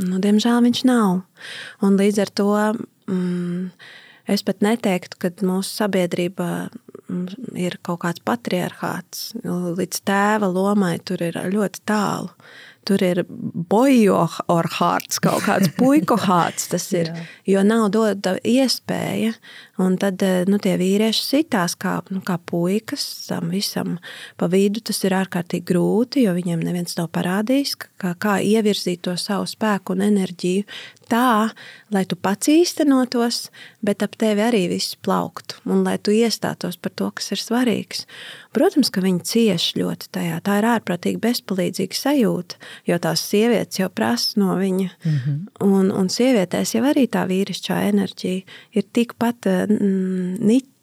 [0.00, 1.20] Nu, diemžēl viņš nav.
[1.84, 2.48] Un līdz ar to
[3.12, 3.68] mm,
[4.32, 7.26] es pat neteiktu, ka mūsu sabiedrība mm,
[7.60, 9.32] ir kaut kāds patriarchāts.
[9.44, 12.32] Līdz tēva lomai tur ir ļoti tālu.
[12.88, 17.12] Tur ir bojo or hearts, kaut kāds puiku hearts tas ir,
[17.52, 19.34] jo nav dota iespēja.
[19.82, 23.98] Un tad nu, tie vīrieši sitās kā, nu, kā puikas tam visam
[24.40, 24.82] pa vidu.
[24.84, 29.96] Tas ir ārkārtīgi grūti, jo viņiem neviens nav parādījis, kā, kā ievirzīt to savu spēku
[29.96, 30.66] un enerģiju
[31.12, 31.52] tā,
[31.92, 33.46] lai tu pats īstenotos,
[33.84, 38.06] bet ap tevi arī viss plauktu un lai tu iestātos par to, kas ir svarīgs.
[38.52, 40.38] Protams, ka viņi cieš ļoti tajā.
[40.44, 42.58] Tā ir ārprātīgi bezpalīdzīga sajūta,
[42.88, 44.88] jo tās sievietes jau prasa no viņa.
[45.04, 45.38] Mm -hmm.
[45.66, 49.46] un, un sievietēs jau arī tā vīrišķā enerģija ir tikpat
[49.78, 50.38] mm,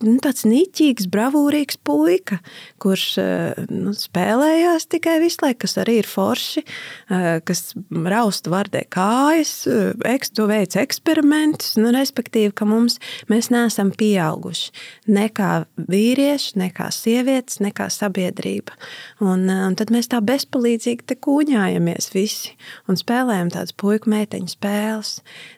[0.05, 2.39] nu, tāds niķīgs, bravūrīgs puika,
[2.81, 8.85] kurš eh, nu, spēlējās tikai visu laiku, kas arī ir forši, eh, kas rausta vardē
[8.91, 12.99] kājas, eh, ekstu veids eksperimentus, nu, respektīvi, ka mums,
[13.31, 14.71] mēs neesam pieauguši
[15.11, 15.51] ne kā
[15.91, 18.77] vīrieši, ne kā sievietes, ne kā sabiedrība.
[19.23, 22.55] Un, un tad mēs tā bezpalīdzīgi te kūņājamies visi
[22.89, 25.13] un spēlējam tādas puiku meiteņu spēles.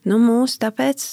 [0.08, 1.06] Nu, mūs tāpēc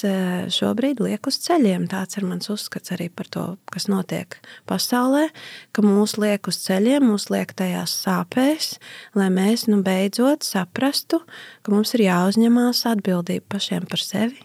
[0.55, 1.89] šobrīd liek uz ceļiem.
[1.93, 4.39] Tāds ir mans uzskats arī par to, kas notiek
[4.71, 5.29] pasaulē,
[5.75, 8.77] ka mūs liek uz ceļiem, mūs liek tajās sāpēs,
[9.19, 11.25] lai mēs nu, beidzot saprastu,
[11.67, 14.45] ka mums ir jāuzņemās atbildība pašiem par sevi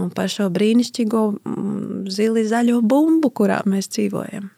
[0.00, 4.48] un par šo brīnišķīgo mm, zili zaļo bumbu, kurā mēs dzīvojam.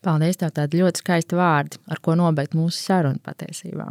[0.00, 3.90] Paldies, tev tādi ļoti skaisti vārdi, ar ko nobeigt mūsu sarunu patiesībā.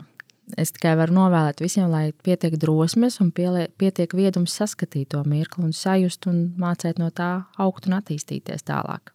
[0.58, 5.74] Es tikai varu novēlēt visiem, lai pietiek drosmes un pietiek viedums saskatīt to mirkli un
[5.76, 7.32] sajust un mācīt no tā
[7.62, 9.14] augt un attīstīties tālāk.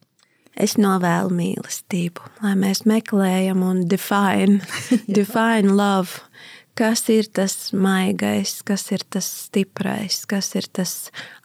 [0.54, 4.60] Es novēlu mīlestību, lai mēs meklējam un define,
[5.18, 6.22] define love.
[6.78, 10.94] Kas ir tas maigais, kas ir tas stiprais, kas ir tas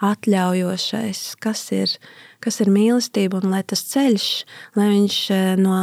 [0.01, 1.93] atļaujošais, kas ir,
[2.41, 4.29] kas ir mīlestība un lai tas ceļš,
[4.77, 5.75] lai viņš eh, no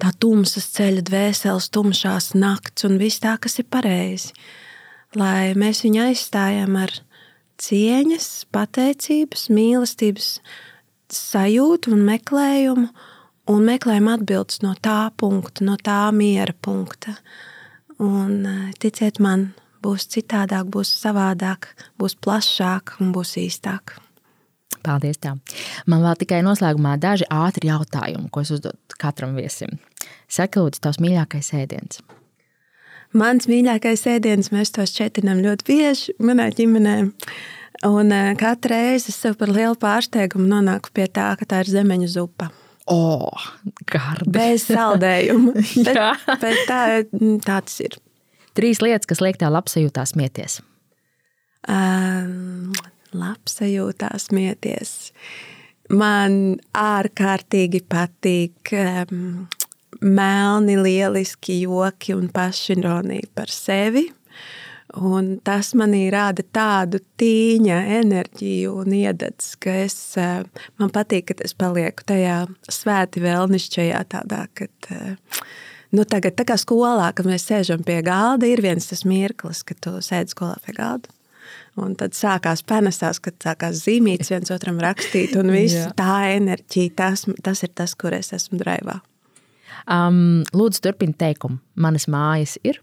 [0.00, 4.34] tā tumsas ceļa, dvēseles, tumšās nakts un viss tā, kas ir pareizi.
[5.18, 6.92] Lai mēs viņu aizstājam ar
[7.60, 10.28] cieņas, pateicības, mīlestības
[11.10, 12.90] sajūtu un meklējumu,
[13.50, 17.16] un meklējam atbildes no tā punkta, no tā miera punkta.
[18.00, 19.50] Un eh, ticiet man,
[19.84, 23.98] būs citādāk, būs savādāk, būs plašāk un būs īstāk.
[24.80, 25.18] Paldies!
[25.20, 25.40] Tev.
[25.90, 29.76] Man vēl tikai noslēgumā daži ātri jautājumi, ko es uzdodu katram viesim.
[30.30, 32.00] Saka, lūdzu, tavs mīļākais ēdiens.
[33.16, 36.96] Mans mīļākais ēdiens, mēs tos četrinām ļoti bieži manā ģimenē.
[37.88, 41.72] Un eh, katru reizi es sev par lielu pārsteigumu nonāku pie tā, ka tā ir
[41.72, 42.50] zemeņu zupa.
[42.90, 43.46] Oh,
[43.90, 44.30] gardi.
[44.34, 45.54] Bez saldējuma.
[45.86, 46.00] bet,
[46.42, 46.80] bet tā,
[47.46, 47.96] tā tas ir.
[48.58, 50.58] Trīs lietas, kas liek tev labsajūtā smieties.
[51.70, 52.74] Um,
[53.14, 55.12] labsajūtā smieties.
[55.90, 59.48] Man ārkārtīgi patīk um,
[60.00, 64.08] melni, lieliski joki un pašironija par sevi.
[64.98, 70.42] Un tas manī rāda tādu tīņa enerģiju un iededz, ka es, eh,
[70.82, 75.14] man patīk, ka es palieku tajā svēti vēlnišķajā tādā, kad, eh,
[75.92, 79.80] nu tagad tā kā skolā, kad mēs sēžam pie galda, ir viens tas mirklis, kad
[79.80, 81.08] tu sēdi skolā pie galda.
[81.76, 87.26] Un tad sākās panesās, kad sākās zīmītas viens otram rakstīt, un viss tā enerģija, tas,
[87.42, 89.00] tas ir tas, kur es esmu draivā.
[89.86, 91.60] Um, lūdzu, turpiniet teikumu.
[91.80, 92.80] Manas mājas ir.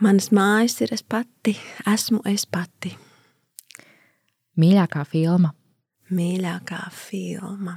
[0.00, 1.54] Manas mājas ir es pati,
[1.88, 2.94] esmu es pati.
[4.60, 5.52] Mīļākā filma.
[6.10, 7.76] Mīļākā filma.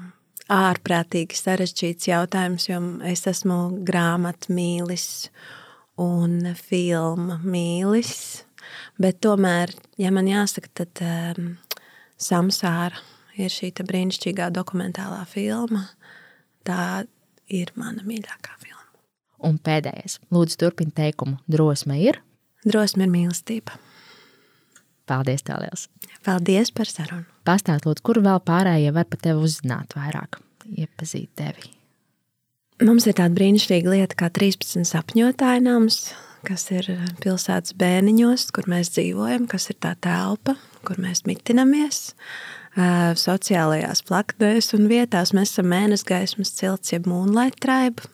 [0.51, 5.07] Ārprātīgi sarežģīts jautājums, jo es esmu grāmatmīlis
[6.01, 8.43] un filmu mīlis.
[8.99, 9.71] Bet tomēr,
[10.01, 11.53] ja man jāsaka, tad um,
[12.19, 12.99] Samsāra
[13.39, 15.87] ir šī brīnišķīgā dokumentālā filma.
[16.63, 17.03] Tā
[17.51, 18.83] ir mana mīļākā filma.
[19.43, 21.39] Un pēdējais, lūdzu, turpiniet teikumu.
[21.51, 22.21] Drosme ir.
[22.63, 23.75] Drosme ir mīlestība.
[25.09, 25.89] Paldies, Tēlēls.
[26.23, 27.27] Paldies par sarunu.
[27.43, 30.39] Pastāstiet, lūdzu, kur vēl pārējie var par tevi uzzināt vairāk,
[30.71, 31.73] iepazīt tevi.
[32.83, 36.13] Mums ir tāda brīnišķīga lieta, kā 13 sapņotāja nams,
[36.47, 36.87] kas ir
[37.23, 40.55] pilsētas bērniņos, kur mēs dzīvojam, kas ir tā telpa,
[40.87, 42.13] kur mēs mitinamies
[42.75, 45.33] sociālajās plaknēs un vietās.
[45.35, 48.07] Mēs esam mēnesis gaismas cilts, jeb moonlight tribe.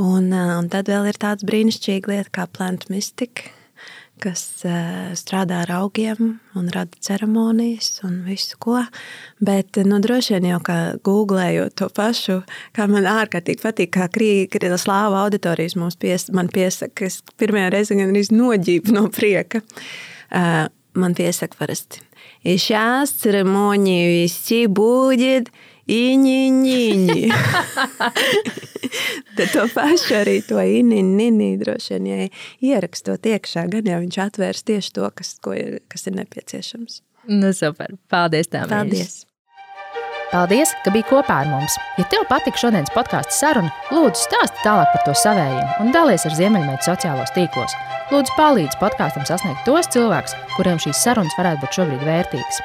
[0.00, 3.50] Un, un tad vēl ir tāds brīnišķīga lieta kā plant mystika,
[4.22, 4.62] kas
[5.18, 8.78] strādā ar augiem un rada ceremonijas un visu ko.
[9.42, 12.38] Bet nu, droši vien jau kā googlējot to pašu,
[12.76, 18.14] kā man ārkārtīgi patīk, kā krīga slāva auditorijas mums pies, piesaka, es pirmajā reize gan
[18.14, 19.64] arī noģību no prieka.
[20.92, 22.04] Man piesaka parasti
[22.43, 25.51] И сейчас церемонии вести будет
[25.87, 27.21] īņķiņķi.
[29.37, 32.27] Tad to pašu arī to īņķiņķi droši vien ja
[32.73, 35.55] ierakstot iekšā, gan jau viņš atvērs tieši to, kas, ko,
[35.91, 37.01] kas ir nepieciešams.
[37.27, 37.95] Nu, super.
[38.11, 38.69] Paldies, tev.
[38.71, 39.23] Paldies.
[40.32, 41.74] Paldies, ka biji kopā ar mums.
[42.00, 46.32] Ja tev patika šodienas podkāstu saruna, lūdzu stāsti tālāk par to savējiem un dalies ar
[46.38, 47.74] Ziemeļmeitu sociālos tīklos.
[48.08, 52.62] Lūdzu, palīdzi podkāstam sasniegt tos cilvēkus, kuriem šīs sarunas varētu būt šobrīd vērtīgas.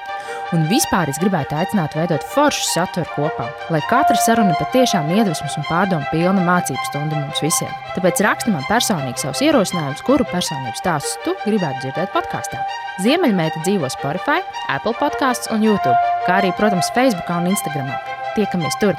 [0.56, 5.68] Un vispār es gribētu aicināt veidot foršu saturu kopā, lai katra saruna patiešām iedvesmas un
[5.68, 7.74] pārdomu pilna mācību stunda mums visiem.
[7.98, 12.64] Tāpēc raksti man personīgi savus ierosinājumus, kuru personību stāstus tu gribētu dzirdēt podkāstā.
[13.04, 14.40] Ziemeļmeita dzīvo Spotify,
[14.72, 16.00] Apple podkāstos un YouTube,
[16.30, 17.92] kā arī, protams, Facebook un Instagram.
[18.40, 18.96] Tiekamies tur!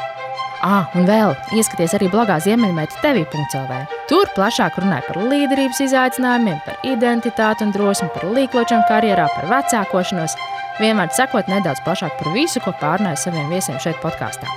[0.58, 3.76] Ah, un vēl ieskaties arī blogā Ziemeļmeita TV.CLV.
[4.10, 10.34] Tur plašāk runāja par līderības izaicinājumiem, par identitāti un drosmi, par līkločiem karjerā, par vecākošanos
[10.82, 14.48] vienmēr sekot nedaudz plašāk par visu, ko pārnāju saviem viesiem šeit podkāstā.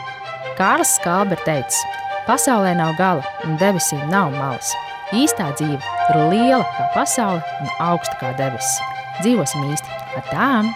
[0.59, 1.81] Kārlis Skalbe ir teicis,
[2.27, 4.73] pasaulē nav gala un debesīm nav malas.
[5.11, 8.79] Īstā dzīve ir liela kā pasaule un augsta kā debesis.
[9.21, 10.73] Dzīvosim īsti ar tām!